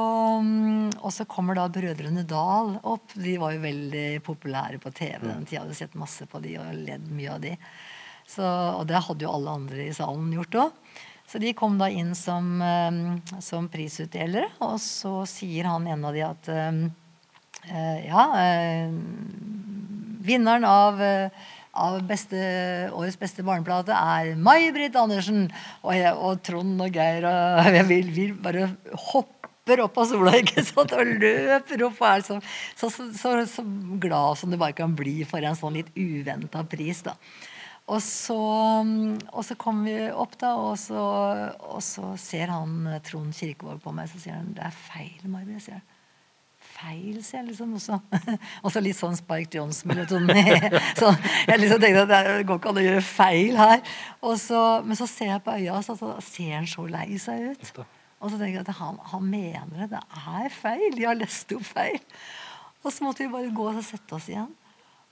mm, 0.44 1.00
og 1.00 1.12
så, 1.14 1.24
kommer 1.24 1.56
da 1.56 1.68
Brødrene 1.72 2.26
Dal 2.28 2.74
opp. 2.84 3.14
De 3.16 3.38
var 3.40 3.54
jo 3.54 3.62
veldig 3.62 4.08
populære 4.26 4.80
på 4.82 4.92
TV 4.92 5.16
den 5.24 5.46
tida. 5.48 5.62
Hadde 5.64 5.78
sett 5.78 5.96
masse 5.98 6.26
på 6.28 6.42
de 6.44 6.58
og 6.60 6.74
ledd 6.76 7.06
mye 7.08 7.36
av 7.36 7.40
de. 7.44 7.54
Så, 8.28 8.44
og 8.44 8.84
det 8.90 9.00
hadde 9.06 9.24
jo 9.24 9.32
alle 9.32 9.54
andre 9.62 9.86
i 9.88 9.94
salen 9.96 10.28
gjort 10.36 10.58
òg. 10.66 10.98
Så 11.30 11.38
de 11.38 11.54
kom 11.54 11.78
da 11.78 11.86
inn 11.94 12.12
som, 12.18 12.58
mm, 12.58 13.40
som 13.42 13.68
prisutdelere, 13.70 14.48
og 14.66 14.76
så 14.82 15.22
sier 15.30 15.68
han 15.70 15.86
en 15.86 16.04
av 16.08 16.16
de 16.16 16.24
at 16.26 16.50
uh, 16.50 16.80
ja 18.02 18.24
uh, 18.34 18.96
Vinneren 20.26 20.66
av 20.66 20.98
uh, 20.98 21.46
av 21.72 22.00
beste, 22.06 22.38
årets 22.96 23.18
beste 23.20 23.44
barneplate 23.46 23.94
er 23.94 24.32
May-Britt 24.38 24.96
Andersen. 24.98 25.48
Og, 25.84 25.92
jeg, 25.94 26.14
og, 26.14 26.40
Trond 26.46 26.80
og 26.82 26.96
Geir 26.96 27.26
og 27.28 27.70
jeg 27.78 27.86
vil, 27.90 28.10
vil 28.16 28.34
bare 28.42 28.70
hopper 29.10 29.84
opp 29.84 30.00
av 30.02 30.10
sola 30.10 30.34
ikke 30.42 30.64
sant? 30.66 30.96
og 30.96 31.14
løper 31.22 31.86
opp 31.86 32.02
og 32.02 32.08
er 32.10 32.26
så, 32.26 32.40
så, 32.78 32.90
så, 32.90 33.36
så, 33.46 33.64
glad 34.02 34.40
som 34.40 34.50
du 34.50 34.58
bare 34.60 34.76
kan 34.76 34.96
bli 34.98 35.20
for 35.28 35.44
en 35.44 35.58
sånn 35.58 35.78
litt 35.78 35.94
uventa 35.94 36.64
pris. 36.66 37.04
da. 37.06 37.16
Og 37.90 37.98
så, 38.04 38.38
og 38.38 39.40
så 39.42 39.56
kommer 39.58 39.88
vi 39.90 40.10
opp, 40.14 40.36
da, 40.38 40.52
og 40.62 40.76
så, 40.78 41.06
og 41.72 41.80
så 41.82 42.12
ser 42.20 42.52
han 42.52 43.00
Trond 43.06 43.34
Kirkevåg 43.34 43.80
på 43.82 43.94
meg 43.94 44.10
så 44.12 44.20
sier 44.22 44.36
han, 44.36 44.52
det 44.54 44.62
er 44.68 44.76
feil, 44.76 45.24
May-Britt. 45.26 45.64
sier 45.64 45.80
han 45.80 45.88
feil, 46.60 47.20
sier 47.24 47.40
jeg 47.40 47.50
liksom 47.50 47.72
også. 47.78 47.98
også 48.66 48.82
litt 48.84 48.98
sånn 48.98 49.16
Spike 49.18 49.56
Jones-melodi. 49.56 50.44
så 51.00 51.12
jeg 51.48 51.62
liksom 51.62 51.80
tenkte 51.82 52.04
at 52.04 52.12
det 52.12 52.36
går 52.48 52.60
ikke 52.60 52.72
an 52.72 52.82
å 52.82 52.84
gjøre 52.84 53.06
feil 53.06 53.58
her. 53.60 53.80
Så, 54.40 54.60
men 54.86 54.98
så 54.98 55.08
ser 55.10 55.34
jeg 55.34 55.44
på 55.46 55.56
øya 55.56 55.78
hans, 55.78 55.90
og 55.92 55.98
så 56.00 56.12
ser 56.24 56.54
han 56.58 56.68
så 56.70 56.86
lei 56.90 57.08
seg 57.22 57.50
ut. 57.50 57.72
Og 58.20 58.28
så 58.28 58.36
tenker 58.36 58.58
jeg 58.58 58.66
at 58.66 58.76
han, 58.76 59.00
han 59.14 59.26
mener 59.26 59.86
det. 59.86 59.90
Det 59.94 60.22
er 60.36 60.52
feil. 60.52 60.88
De 60.96 61.08
har 61.08 61.18
lest 61.18 61.56
opp 61.56 61.64
feil. 61.64 62.00
Og 62.84 62.92
så 62.92 63.04
måtte 63.04 63.24
vi 63.24 63.32
bare 63.32 63.52
gå 63.54 63.68
og 63.72 63.84
sette 63.84 64.16
oss 64.16 64.28
igjen. 64.30 64.50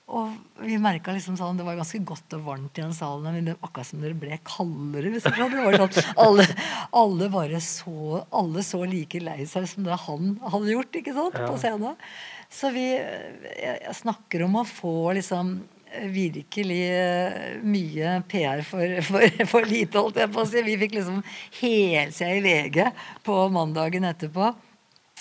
Og 0.09 0.65
vi 0.65 0.79
merka 0.81 1.13
liksom 1.13 1.37
sånn, 1.37 1.59
Det 1.59 1.67
var 1.67 1.77
ganske 1.77 2.01
godt 2.09 2.35
og 2.39 2.47
varmt 2.47 2.79
i 2.79 2.85
den 2.85 2.97
salen. 2.97 3.29
Men 3.29 3.57
akkurat 3.61 3.91
som 3.91 4.01
det 4.01 4.15
ble 4.17 4.39
kaldere. 4.47 5.13
Hvis 5.13 5.27
det 5.27 5.35
var 5.37 5.77
sånn, 5.83 6.13
alle, 6.25 6.47
alle, 6.97 7.31
bare 7.33 7.61
så, 7.65 8.23
alle 8.33 8.65
så 8.65 8.83
like 8.89 9.21
lei 9.21 9.43
seg 9.49 9.69
som 9.69 9.85
det 9.85 9.99
han 10.07 10.37
hadde 10.49 10.75
gjort 10.75 11.01
ikke 11.01 11.17
sant, 11.17 11.37
på 11.37 11.59
scenen. 11.61 11.99
Så 12.49 12.73
vi 12.73 12.87
jeg 12.97 13.99
snakker 13.99 14.47
om 14.47 14.63
å 14.63 14.69
få 14.69 15.13
liksom 15.19 15.59
virkelig 16.13 16.81
eh, 16.93 17.59
mye 17.65 18.19
PR 18.29 18.63
for, 18.67 18.99
for, 19.07 19.45
for 19.53 19.69
lite, 19.69 20.01
holdt 20.01 20.21
jeg 20.21 20.33
på 20.33 20.43
å 20.43 20.49
si. 20.49 20.65
Vi 20.65 20.79
fikk 20.81 20.97
liksom 20.99 21.21
helsida 21.61 22.33
i 22.37 22.43
VG 22.45 22.89
på 23.27 23.37
mandagen 23.53 24.09
etterpå. 24.09 24.53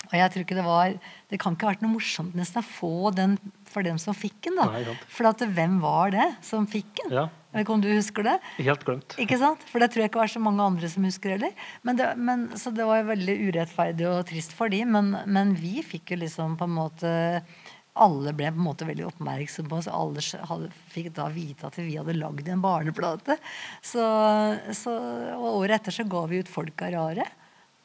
Og 0.08 0.16
jeg 0.16 0.32
tror 0.32 0.44
ikke 0.44 0.56
det 0.56 0.64
var 0.64 0.94
Det 1.28 1.40
kan 1.42 1.56
ikke 1.56 1.66
ha 1.66 1.72
vært 1.74 1.82
noe 1.84 1.96
morsomt 1.96 2.36
nesten 2.38 2.62
å 2.62 2.68
få 2.68 3.10
den 3.16 3.34
for 3.78 3.86
dem 3.86 4.00
som 4.02 4.18
fikk 4.18 4.40
den. 4.50 4.58
da. 4.58 4.70
Nei, 4.74 4.96
for 5.14 5.30
at, 5.30 5.44
hvem 5.58 5.78
var 5.84 6.16
det 6.16 6.32
som 6.46 6.66
fikk 6.70 6.96
den? 7.04 7.14
Ja. 7.22 7.28
Jeg 7.48 7.62
vet 7.64 7.64
ikke 7.64 7.76
om 7.78 7.84
du 7.86 7.90
husker 7.90 8.26
det? 8.28 8.36
Helt 8.60 8.84
glemt. 8.86 9.16
Ikke 9.24 9.38
sant? 9.42 9.64
For 9.72 9.82
det 9.82 9.88
tror 9.94 10.04
jeg 10.04 10.12
ikke 10.12 10.20
var 10.20 10.30
så 10.34 10.42
mange 10.44 10.66
andre 10.66 10.90
som 10.92 11.06
husker 11.08 11.34
heller. 11.34 11.56
Men 11.88 11.98
det, 11.98 12.10
men, 12.20 12.44
så 12.60 12.74
det 12.76 12.86
var 12.86 13.08
veldig 13.08 13.38
urettferdig 13.48 14.06
og 14.10 14.28
trist 14.30 14.54
for 14.58 14.74
de, 14.74 14.84
men, 14.86 15.16
men 15.26 15.56
vi 15.58 15.80
fikk 15.86 16.14
jo 16.14 16.20
liksom 16.26 16.58
på 16.60 16.68
en 16.68 16.76
måte 16.76 17.16
alle 17.98 18.34
ble 18.38 18.52
på 18.52 18.60
en 18.60 18.68
måte 18.68 18.86
veldig 18.86 19.08
oppmerksomme 19.08 19.72
på 19.72 19.80
oss. 19.80 19.90
Alle 19.90 20.22
hadde, 20.52 20.70
fikk 20.94 21.10
da 21.18 21.32
vite 21.34 21.66
at 21.70 21.80
vi 21.82 21.98
hadde 21.98 22.18
lagd 22.20 22.50
en 22.52 22.62
barneplate. 22.62 23.40
Så, 23.82 24.06
så, 24.78 24.94
og 25.34 25.64
året 25.64 25.80
etter 25.80 25.98
så 25.98 26.06
ga 26.06 26.26
vi 26.30 26.44
ut 26.44 26.52
'Folk 26.52 26.86
er 26.86 26.98
rare'. 26.98 27.30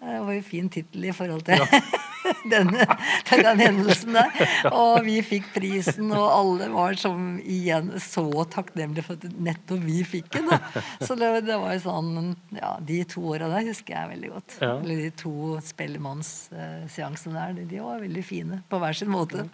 Det 0.03 0.21
var 0.27 0.35
jo 0.35 0.43
fin 0.43 0.69
tittel 0.69 1.05
i 1.07 1.15
forhold 1.15 1.47
til 1.47 1.63
ja. 1.63 1.83
denne, 2.53 2.87
til 3.29 3.43
den 3.45 3.63
hendelsen 3.63 4.17
der. 4.17 4.43
Og 4.71 5.03
vi 5.07 5.19
fikk 5.27 5.49
prisen, 5.57 6.11
og 6.15 6.27
alle 6.29 6.69
var 6.73 6.97
som 7.01 7.37
igjen 7.41 7.93
så 8.03 8.27
takknemlige 8.53 9.07
for 9.07 9.19
at 9.19 9.37
nettopp 9.43 9.83
vi 9.87 10.03
fikk 10.07 10.31
den. 10.37 10.51
Da. 10.51 10.83
Så 11.03 11.17
det, 11.19 11.31
det 11.49 11.59
var 11.61 11.77
jo 11.77 11.83
sånn 11.85 12.11
Ja, 12.57 12.75
de 12.83 13.01
to 13.09 13.25
åra 13.33 13.49
der 13.53 13.67
husker 13.69 13.97
jeg 13.97 14.13
veldig 14.15 14.33
godt. 14.35 14.57
Ja. 14.61 14.75
Eller 14.79 15.03
de 15.05 15.11
to 15.23 15.35
Spellemannsseansene 15.65 17.37
der. 17.37 17.57
De, 17.59 17.67
de 17.71 17.83
var 17.83 18.03
veldig 18.03 18.25
fine 18.27 18.63
på 18.71 18.81
hver 18.83 18.97
sin 18.97 19.13
måte. 19.13 19.47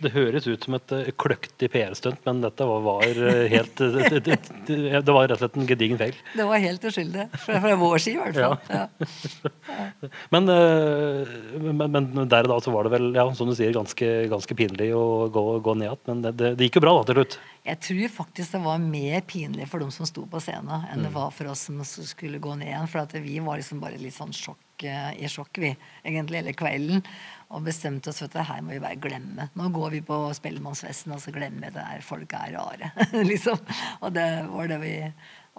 Det 0.00 0.14
høres 0.14 0.46
ut 0.48 0.64
som 0.64 0.76
et 0.78 0.94
uh, 0.96 1.10
kløktig 1.20 1.70
PR-stunt, 1.74 2.22
men 2.26 2.42
dette 2.44 2.66
var, 2.66 2.84
var 2.86 3.04
uh, 3.20 3.44
helt 3.52 3.80
det, 3.80 4.22
det, 4.24 4.38
det, 4.66 5.12
var 5.12 5.28
rett 5.28 5.36
og 5.36 5.42
slett 5.42 5.58
en 5.60 5.68
gedigen 5.68 6.00
feil. 6.00 6.16
Det 6.36 6.46
var 6.48 6.62
helt 6.62 6.86
uskyldig. 6.90 7.26
Fra, 7.36 7.60
fra 7.66 7.76
vår 7.80 7.98
side, 8.02 8.16
i 8.16 8.22
hvert 8.24 8.40
fall. 8.40 8.58
Ja. 8.70 8.80
Ja. 8.80 8.86
Men, 10.30 10.46
men, 10.46 11.89
men, 11.92 12.28
der 12.30 12.46
og 12.46 12.52
da 12.52 12.58
så 12.64 12.72
var 12.74 12.86
det 12.86 12.92
vel 12.94 13.10
ja, 13.16 13.24
som 13.36 13.50
du 13.50 13.54
sier, 13.58 13.72
ganske, 13.74 14.08
ganske 14.30 14.56
pinlig 14.58 14.90
å 14.96 15.28
gå, 15.32 15.44
gå 15.64 15.74
ned 15.78 15.88
igjen. 15.88 16.02
Men 16.08 16.22
det, 16.24 16.32
det, 16.38 16.52
det, 16.58 16.68
gikk 16.68 16.80
jo 16.80 16.84
bra 16.86 16.94
da 16.98 17.04
til 17.08 17.20
slutt. 17.20 17.36
Jeg 17.66 17.80
tror 17.86 18.14
faktisk 18.14 18.56
det 18.56 18.62
var 18.64 18.80
mer 18.82 19.26
pinlig 19.28 19.68
for 19.70 19.82
dem 19.82 19.92
som 19.94 20.08
sto 20.08 20.24
på 20.30 20.40
scenen, 20.42 20.86
enn 20.90 21.02
mm. 21.02 21.06
det 21.08 21.12
var 21.14 21.34
for 21.36 21.52
oss 21.52 21.66
som 21.68 21.82
skulle 21.84 22.40
gå 22.42 22.54
ned 22.60 22.70
igjen. 22.70 22.88
For 22.90 23.02
at 23.02 23.14
vi 23.20 23.36
var 23.44 23.60
liksom 23.60 23.82
bare 23.82 24.00
litt 24.00 24.16
sånn 24.16 24.32
sjokk, 24.36 24.86
eh, 24.88 25.12
i 25.20 25.28
sjokk, 25.30 25.60
vi, 25.62 25.74
egentlig 26.06 26.40
hele 26.40 26.56
kvelden. 26.56 27.04
Og 27.50 27.66
bestemte 27.66 28.12
oss 28.12 28.22
for 28.22 28.30
at 28.30 28.38
det 28.38 28.46
her 28.46 28.62
må 28.62 28.76
vi 28.76 28.82
bare 28.82 29.02
glemme. 29.02 29.50
Nå 29.58 29.68
går 29.74 29.96
vi 29.96 30.04
på 30.06 30.22
Spellemannsfesten 30.38 31.16
og 31.16 31.22
så 31.22 31.34
glemmer 31.34 31.66
vi 31.66 31.74
det 31.76 31.86
her. 31.88 32.06
Folk 32.06 32.34
er 32.38 32.54
rare. 32.54 32.92
liksom. 33.30 33.58
Og 34.00 34.14
det 34.14 34.28
var 34.52 34.70
det 34.70 34.82
vi 34.84 34.96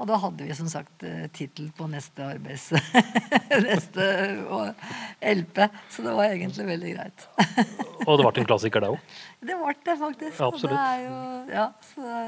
og 0.01 0.09
da 0.09 0.17
hadde 0.17 0.47
vi 0.47 0.55
som 0.57 0.69
sagt 0.71 1.03
eh, 1.05 1.27
tittel 1.35 1.69
på 1.77 1.85
neste 1.91 2.25
arbeids... 2.25 2.71
neste 3.67 4.07
LP. 5.21 5.63
Så 5.93 6.05
det 6.05 6.15
var 6.17 6.33
egentlig 6.33 6.65
veldig 6.71 6.93
greit. 6.95 7.25
og 8.07 8.17
det 8.17 8.25
ble 8.25 8.33
en 8.41 8.49
klassiker, 8.49 8.81
det 8.81 8.91
òg? 8.95 9.15
Det 9.45 9.57
ble 9.61 9.75
det, 9.77 9.97
faktisk. 10.01 10.39
Ja, 10.39 10.49
absolutt. 10.49 10.83
Jo, 11.05 11.21
ja, 11.53 11.67
så, 11.93 12.25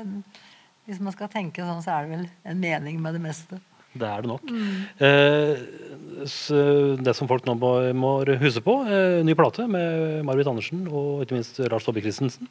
hvis 0.86 1.02
man 1.02 1.18
skal 1.18 1.32
tenke 1.34 1.66
sånn, 1.66 1.82
så 1.86 1.98
er 1.98 2.06
det 2.06 2.20
vel 2.20 2.28
en 2.54 2.62
mening 2.62 3.02
med 3.02 3.18
det 3.18 3.24
meste. 3.26 3.62
Det 3.94 4.08
er 4.10 4.24
det 4.26 4.30
nok. 4.30 4.48
Mm. 4.50 4.80
Eh, 5.06 7.02
det 7.04 7.14
som 7.18 7.30
folk 7.30 7.46
nå 7.46 7.58
må, 7.58 7.76
må 7.98 8.16
huske 8.42 8.64
på, 8.66 8.80
eh, 8.90 9.20
ny 9.26 9.36
plate 9.38 9.68
med 9.70 10.24
Marvit 10.26 10.50
Andersen 10.50 10.88
og 10.90 11.26
ikke 11.26 11.38
minst 11.38 11.62
Lars 11.70 11.86
Tobbe 11.86 12.02
Christensen. 12.06 12.50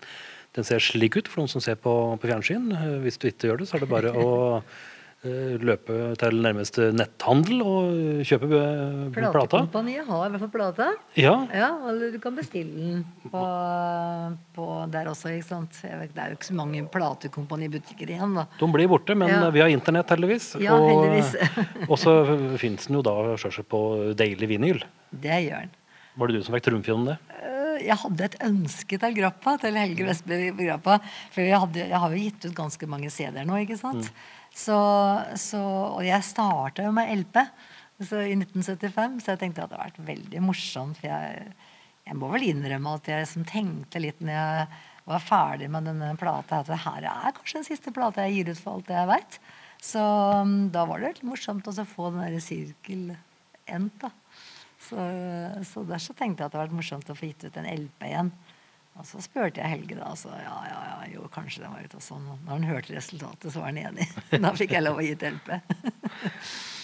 Den 0.57 0.67
ser 0.69 0.83
slik 0.85 1.17
ut 1.17 1.31
for 1.31 1.43
noen 1.43 1.51
som 1.51 1.63
ser 1.65 1.79
på, 1.81 1.93
på 2.21 2.29
fjernsyn. 2.29 2.71
Eh, 2.77 2.97
hvis 3.07 3.19
du 3.19 3.29
ikke 3.31 3.51
gjør 3.51 3.63
det, 3.63 3.69
så 3.71 3.79
er 3.79 3.85
det 3.85 3.91
bare 3.91 4.13
å 4.13 4.33
eh, 4.59 4.81
løpe 5.23 5.97
til 6.19 6.39
nærmeste 6.43 6.89
netthandel 6.99 7.61
og 7.63 8.25
kjøpe 8.27 8.49
eh, 8.59 9.03
plata. 9.15 9.31
Platekompaniet 9.37 10.09
har 10.09 10.25
i 10.27 10.33
hvert 10.33 10.43
fall 10.43 10.51
plata. 10.57 10.89
Ja, 11.19 11.35
Ja, 11.55 11.69
eller 11.91 12.11
du 12.11 12.19
kan 12.23 12.35
bestille 12.35 12.73
den 12.75 13.05
på, 13.31 13.43
på 14.57 14.67
der 14.91 15.11
også, 15.13 15.31
ikke 15.37 15.47
sant. 15.47 15.79
Vet, 15.85 16.11
det 16.17 16.25
er 16.25 16.33
jo 16.33 16.39
ikke 16.41 16.51
så 16.51 16.57
mange 16.59 16.83
platekompanibutikker 16.93 18.11
igjen, 18.17 18.35
da. 18.41 18.47
de 18.59 18.71
blir 18.75 18.91
borte, 18.91 19.15
men 19.15 19.31
Ja. 19.31 19.51
vi 19.55 19.63
har 19.63 19.71
internett, 19.71 20.11
heldigvis. 20.11 20.57
Ja, 20.61 20.75
og, 20.75 20.89
heldigvis. 20.91 21.37
og 21.91 21.97
så 22.03 22.17
fins 22.59 22.89
den 22.91 22.99
jo 22.99 23.05
da 23.07 23.15
selvsagt 23.39 23.71
på 23.71 23.83
Daily 24.19 24.51
Vinyl. 24.51 24.83
Det 25.13 25.39
gjør 25.47 25.69
den. 25.69 25.79
Var 26.19 26.29
det 26.29 26.35
du 26.37 26.43
som 26.45 26.55
fikk 26.59 26.67
trumf 26.67 26.91
det? 27.07 27.17
Eh, 27.39 27.62
Jeg 27.83 27.99
hadde 28.03 28.29
et 28.29 28.39
ønske 28.47 28.99
til 29.03 29.17
Grappa, 29.19 29.57
til 29.63 29.79
Helge 29.79 30.07
Vestby 30.07 30.39
Grappa. 30.61 30.99
For 31.35 31.45
jeg, 31.45 31.59
hadde, 31.65 31.85
jeg 31.91 32.03
har 32.05 32.15
jo 32.15 32.23
gitt 32.23 32.47
ut 32.49 32.57
ganske 32.63 32.89
mange 32.91 33.11
CD-er 33.13 33.49
nå, 33.49 33.61
ikke 33.65 33.81
sant. 33.81 34.11
Så, 34.53 34.79
så, 35.41 35.61
og 35.97 36.03
jeg 36.05 36.29
starta 36.29 36.85
jo 36.85 36.93
med 36.95 37.13
LP 37.23 37.39
så 38.03 38.23
i 38.27 38.35
1975, 38.35 39.21
så 39.23 39.35
jeg 39.35 39.41
tenkte 39.43 39.63
at 39.63 39.71
det 39.71 39.79
hadde 39.79 39.85
vært 39.85 40.09
veldig 40.09 40.43
morsomt. 40.45 40.99
For 40.99 41.09
jeg, 41.11 41.53
jeg 42.09 42.19
må 42.19 42.31
vel 42.33 42.49
innrømme 42.49 42.97
at 42.99 43.11
jeg 43.13 43.29
som 43.31 43.47
tenkte 43.49 44.03
litt 44.03 44.23
når 44.23 44.35
jeg 44.35 44.65
var 45.09 45.23
ferdig 45.23 45.69
med 45.73 45.89
denne 45.89 46.13
plata, 46.19 46.61
at 46.63 46.71
det 46.71 46.83
her 46.85 47.07
er 47.11 47.35
kanskje 47.37 47.61
den 47.61 47.69
siste 47.73 47.93
plata 47.95 48.27
jeg 48.27 48.39
gir 48.39 48.53
ut 48.53 48.63
for 48.63 48.77
alt 48.77 48.89
det 48.91 48.99
jeg 48.99 49.11
veit. 49.11 49.39
Så 49.83 50.03
um, 50.43 50.57
da 50.75 50.85
var 50.87 51.03
det 51.03 51.15
litt 51.17 51.25
morsomt 51.27 51.67
å 51.67 51.75
få 51.75 52.13
den 52.13 52.23
derre 52.23 52.43
sirkel 52.43 53.09
endt, 53.67 53.97
da. 54.03 54.13
Så, 54.83 55.05
så 55.69 55.85
der 55.87 56.03
så 56.03 56.15
tenkte 56.19 56.43
jeg 56.43 56.49
at 56.49 56.55
det 56.55 56.59
hadde 56.59 56.67
vært 56.67 56.81
morsomt 56.81 57.13
å 57.13 57.17
få 57.17 57.31
gitt 57.31 57.47
ut 57.47 57.59
en 57.61 57.71
LP 57.71 58.09
igjen. 58.09 58.33
Og 58.99 59.07
så 59.09 59.23
spurte 59.25 59.63
jeg 59.63 59.73
Helge, 59.73 59.97
da. 59.97 60.11
Så 60.19 60.29
ja, 60.35 60.59
ja, 60.69 60.81
ja, 60.91 60.99
jo, 61.15 61.25
kanskje 61.33 61.63
den 61.65 61.73
var 61.73 61.87
ute 61.87 61.97
og 61.97 62.05
sånn. 62.05 62.27
Når 62.45 62.53
han 62.53 62.69
hørte 62.69 62.97
resultatet, 62.97 63.49
så 63.55 63.63
var 63.63 63.71
han 63.71 63.81
enig. 63.87 64.09
Da 64.45 64.53
fikk 64.59 64.77
jeg 64.77 64.85
lov 64.85 65.01
å 65.01 65.07
gi 65.07 65.17
ut 65.17 65.27
LP. 65.33 65.57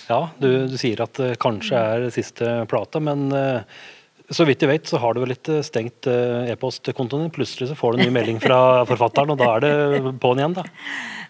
Ja, 0.09 0.23
du, 0.41 0.65
du 0.73 0.77
sier 0.81 1.03
at 1.05 1.19
det 1.21 1.35
kanskje 1.37 1.77
er 1.77 2.07
siste 2.15 2.47
plata, 2.71 2.97
men 2.97 3.27
eh, 3.37 3.59
så 4.33 4.47
vidt 4.49 4.63
jeg 4.65 4.71
vet, 4.71 4.89
så 4.89 4.97
har 5.03 5.13
du 5.13 5.21
vel 5.21 5.35
litt 5.35 5.51
eh, 5.53 5.61
stengt 5.65 6.09
eh, 6.09 6.49
e-postkontoen 6.53 7.27
din. 7.27 7.35
Plutselig 7.35 7.69
så 7.69 7.77
får 7.77 7.93
du 7.93 7.99
en 7.99 8.09
ny 8.09 8.15
melding 8.17 8.41
fra 8.41 8.59
forfatteren, 8.89 9.35
og 9.35 9.41
da 9.41 9.51
er 9.59 9.67
det 9.67 10.15
på'n 10.23 10.41
igjen, 10.41 10.57
da. 10.57 10.65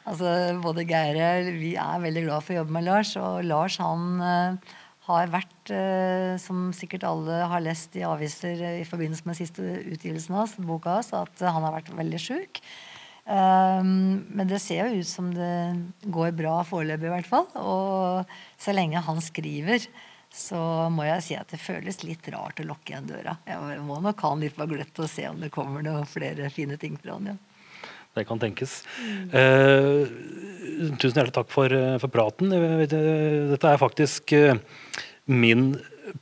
Altså, 0.09 0.31
både 0.63 0.87
Geir 0.89 1.19
og 1.19 1.23
jeg, 1.25 1.57
vi 1.59 1.73
er 1.79 2.05
veldig 2.07 2.25
glad 2.29 2.47
for 2.47 2.55
å 2.55 2.61
jobbe 2.61 2.77
med 2.79 2.87
Lars. 2.87 3.17
Og 3.19 3.43
Lars 3.51 3.81
han 3.83 4.23
eh, 4.25 4.77
har 5.09 5.33
vært, 5.33 5.73
eh, 5.73 6.37
som 6.41 6.69
sikkert 6.77 7.07
alle 7.09 7.41
har 7.51 7.65
lest 7.65 7.97
i 7.99 8.05
aviser 8.07 8.61
eh, 8.61 8.81
i 8.83 8.87
forbindelse 8.89 9.29
med 9.29 9.39
siste 9.39 9.65
utgivelsen 9.95 10.37
hans, 10.37 10.55
boka 10.61 10.99
hans, 10.99 11.11
at 11.17 11.43
han 11.45 11.65
har 11.65 11.75
vært 11.81 11.91
veldig 11.97 12.21
sjuk. 12.23 12.63
Um, 13.29 14.25
men 14.33 14.49
det 14.49 14.57
ser 14.65 14.89
jo 14.89 15.03
ut 15.03 15.09
som 15.09 15.27
det 15.35 15.53
går 16.09 16.33
bra 16.37 16.63
foreløpig, 16.65 17.11
i 17.11 17.13
hvert 17.13 17.29
fall. 17.29 17.49
Og 17.61 18.39
så 18.61 18.73
lenge 18.73 19.05
han 19.05 19.21
skriver, 19.21 19.85
så 20.33 20.61
må 20.93 21.05
jeg 21.09 21.25
si 21.25 21.37
at 21.37 21.53
det 21.53 21.61
føles 21.61 22.03
litt 22.05 22.25
rart 22.33 22.61
å 22.61 22.69
lukke 22.69 22.95
igjen 22.95 23.11
døra. 23.11 23.37
Jeg 23.49 23.85
må 23.85 24.01
nok 24.05 24.25
ha 24.25 24.33
han 24.33 24.45
litt 24.45 24.57
på 24.57 24.69
gløtt 24.71 25.05
og 25.05 25.13
se 25.13 25.29
om 25.29 25.41
det 25.41 25.53
kommer 25.53 25.85
noen 25.85 26.09
flere 26.09 26.49
fine 26.53 26.81
ting 26.81 26.97
fra 27.01 27.19
han. 27.19 27.33
Ja. 27.35 27.39
Det 28.19 28.27
kan 28.29 28.41
tenkes. 28.43 28.81
Eh, 29.33 30.07
tusen 30.99 31.19
hjertelig 31.19 31.37
takk 31.37 31.53
for, 31.53 31.73
eh, 31.73 31.99
for 32.03 32.13
praten. 32.13 32.53
Eh, 32.53 32.87
Dette 32.89 33.71
er 33.73 33.81
faktisk 33.81 34.33
eh, 34.37 34.59
min 35.27 35.71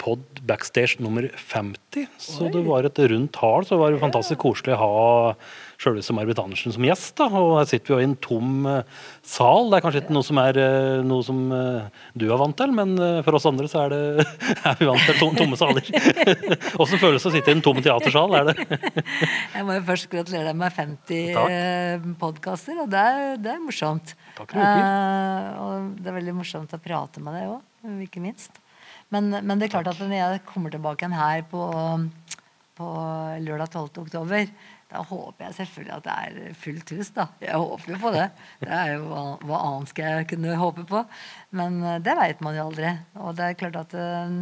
pod 0.00 0.24
backstage 0.46 1.00
nummer 1.02 1.28
50, 1.36 2.08
så 2.20 2.50
det 2.52 2.64
var 2.66 2.88
et 2.88 2.98
rundt 2.98 3.32
tall. 3.36 3.64
Så 3.66 3.76
det 3.76 3.82
var 3.82 3.94
jo 3.94 4.02
fantastisk 4.02 4.42
koselig 4.42 4.76
å 4.76 4.82
ha 4.82 5.36
sjølveste 5.80 6.14
Marit 6.16 6.38
Andersen 6.40 6.72
som 6.72 6.84
gjest. 6.86 7.14
da, 7.18 7.26
Og 7.28 7.58
her 7.58 7.68
sitter 7.68 7.92
vi 7.92 7.94
jo 7.94 8.00
i 8.00 8.08
en 8.08 8.16
tom 8.24 8.66
eh, 8.70 9.02
sal. 9.26 9.68
Det 9.70 9.78
er 9.78 9.84
kanskje 9.84 10.02
ikke 10.04 10.16
noe 10.16 10.26
som 10.26 10.40
er 10.40 10.60
eh, 10.60 11.04
noe 11.04 11.26
som 11.26 11.42
eh, 11.52 12.02
du 12.16 12.26
er 12.30 12.40
vant 12.40 12.56
til, 12.56 12.72
men 12.76 12.96
for 13.26 13.38
oss 13.38 13.48
andre 13.48 13.68
så 13.70 13.84
er, 13.84 13.94
det, 13.94 14.26
er 14.70 14.80
vi 14.80 14.88
vant 14.88 15.06
til 15.08 15.20
tom, 15.20 15.36
tomme 15.36 15.60
saler. 15.60 15.92
Åssen 16.82 17.02
føles 17.02 17.24
det 17.24 17.30
å 17.30 17.34
sitte 17.36 17.52
i 17.52 17.56
en 17.58 17.64
tom 17.64 17.80
teatersal? 17.84 18.38
Er 18.40 18.50
det? 18.50 18.80
Jeg 19.56 19.66
må 19.68 19.76
jo 19.76 19.86
først 19.92 20.10
gratulere 20.12 20.50
deg 20.50 20.60
med 20.64 20.76
50 20.76 21.32
Takk. 21.36 21.56
eh, 21.56 22.12
podkaster, 22.20 22.80
og 22.82 22.92
det 22.92 23.06
er, 23.12 23.40
det 23.42 23.56
er 23.56 23.64
morsomt. 23.64 24.16
Takk 24.36 24.56
uh, 24.56 24.60
det. 24.60 24.76
Og 25.64 25.90
det 26.00 26.12
er 26.12 26.20
veldig 26.20 26.38
morsomt 26.40 26.72
å 26.76 26.80
prate 26.82 27.22
med 27.24 27.36
deg 27.36 27.52
òg, 27.52 28.00
ikke 28.06 28.24
minst. 28.24 28.62
Men, 29.14 29.30
men 29.30 29.58
det 29.58 29.68
er 29.68 29.76
klart 29.76 29.90
at 29.92 30.00
når 30.02 30.16
jeg 30.18 30.46
kommer 30.48 30.72
tilbake 30.74 31.08
her 31.12 31.44
på, 31.50 31.62
på 32.78 32.88
lørdag 33.44 33.70
12. 33.70 34.02
oktober, 34.02 34.48
da 34.86 35.02
håper 35.02 35.48
jeg 35.48 35.56
selvfølgelig 35.56 35.94
at 35.96 36.04
det 36.04 36.14
er 36.14 36.58
fullt 36.62 36.90
hus, 36.94 37.08
da. 37.14 37.24
Jeg 37.42 37.58
håper 37.58 37.92
jo 37.92 37.96
på 38.04 38.12
det. 38.14 38.26
Det 38.60 38.70
er 38.70 38.92
jo 38.94 39.06
hva, 39.10 39.58
annet 39.58 39.90
skal 39.90 40.12
jeg 40.12 40.28
kunne 40.30 40.58
håpe 40.60 40.84
på? 40.86 41.00
Men 41.58 41.80
eh, 41.82 41.98
det 42.06 42.14
veit 42.18 42.44
man 42.44 42.54
jo 42.54 42.68
aldri. 42.68 42.92
Og 43.18 43.34
det 43.38 43.48
er 43.48 43.58
klart 43.58 43.80
at 43.80 43.96
eh, 43.98 44.36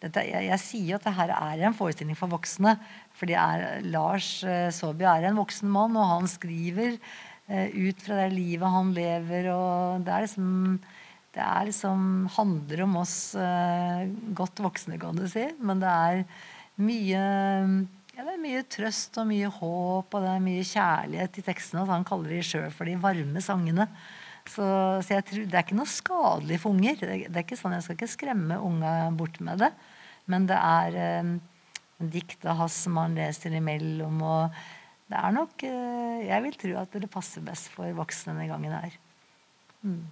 dette, 0.00 0.24
jeg, 0.24 0.46
jeg 0.48 0.62
sier 0.64 0.96
at 0.96 1.04
det 1.04 1.16
her 1.18 1.34
er 1.36 1.66
en 1.68 1.76
forestilling 1.76 2.16
for 2.16 2.32
voksne. 2.32 2.78
Fordi 3.20 3.36
er, 3.36 3.66
Lars 3.92 4.38
eh, 4.48 4.70
Saabye 4.72 5.18
er 5.18 5.28
en 5.28 5.42
voksen 5.42 5.68
mann, 5.72 6.00
og 6.00 6.14
han 6.14 6.30
skriver 6.30 6.96
ut 7.50 8.02
fra 8.04 8.14
det 8.14 8.28
livet 8.30 8.72
han 8.72 8.92
lever. 8.94 9.50
Og 9.52 10.04
det 10.06 10.12
er 10.14 10.24
liksom 10.24 10.50
det 11.34 11.42
er 11.44 11.68
liksom, 11.68 12.26
handler 12.34 12.84
om 12.88 12.96
oss 13.04 13.16
eh, 13.38 14.08
godt 14.34 14.62
voksne, 14.64 14.98
kan 14.98 15.18
du 15.18 15.28
si. 15.30 15.44
Men 15.62 15.82
det 15.82 15.90
er 15.90 16.24
mye 16.80 17.20
ja, 18.20 18.24
det 18.26 18.32
er 18.34 18.42
mye 18.42 18.64
trøst 18.68 19.14
og 19.20 19.28
mye 19.30 19.48
håp 19.48 20.16
og 20.16 20.24
det 20.24 20.32
er 20.32 20.42
mye 20.44 20.64
kjærlighet 20.66 21.38
i 21.40 21.44
tekstene. 21.46 21.86
Han 21.88 22.04
kaller 22.08 22.34
de 22.34 22.42
sjøl 22.44 22.66
for 22.74 22.90
de 22.90 22.98
varme 23.00 23.40
sangene. 23.44 23.86
Så, 24.50 24.66
så 25.06 25.14
jeg 25.14 25.24
tror, 25.28 25.46
det 25.46 25.56
er 25.56 25.64
ikke 25.64 25.78
noe 25.78 25.88
skadelig 25.88 26.58
for 26.60 26.74
unger. 26.74 26.98
Det, 26.98 27.16
det 27.30 27.38
er 27.38 27.46
ikke 27.46 27.60
sånn, 27.60 27.76
Jeg 27.78 27.86
skal 27.86 27.96
ikke 27.96 28.10
skremme 28.16 28.58
unga 28.60 28.92
bort 29.16 29.38
med 29.44 29.62
det. 29.62 29.70
Men 30.30 30.44
det 30.50 30.58
er 30.58 31.00
eh, 31.00 31.32
dikt 32.12 32.44
av 32.48 32.60
hans 32.64 32.76
som 32.84 32.98
han 33.00 33.16
leser 33.16 33.54
imellom. 33.56 34.20
Og 34.20 34.60
det 35.10 35.20
er 35.20 35.36
nok 35.36 35.66
eh, 35.68 36.24
Jeg 36.26 36.44
vil 36.44 36.58
tro 36.60 36.76
at 36.82 37.00
det 37.00 37.12
passer 37.12 37.46
best 37.46 37.70
for 37.72 37.88
voksne 37.96 38.34
denne 38.34 38.50
gangen 38.50 38.74
her. 38.76 38.98
Mm. 39.86 40.02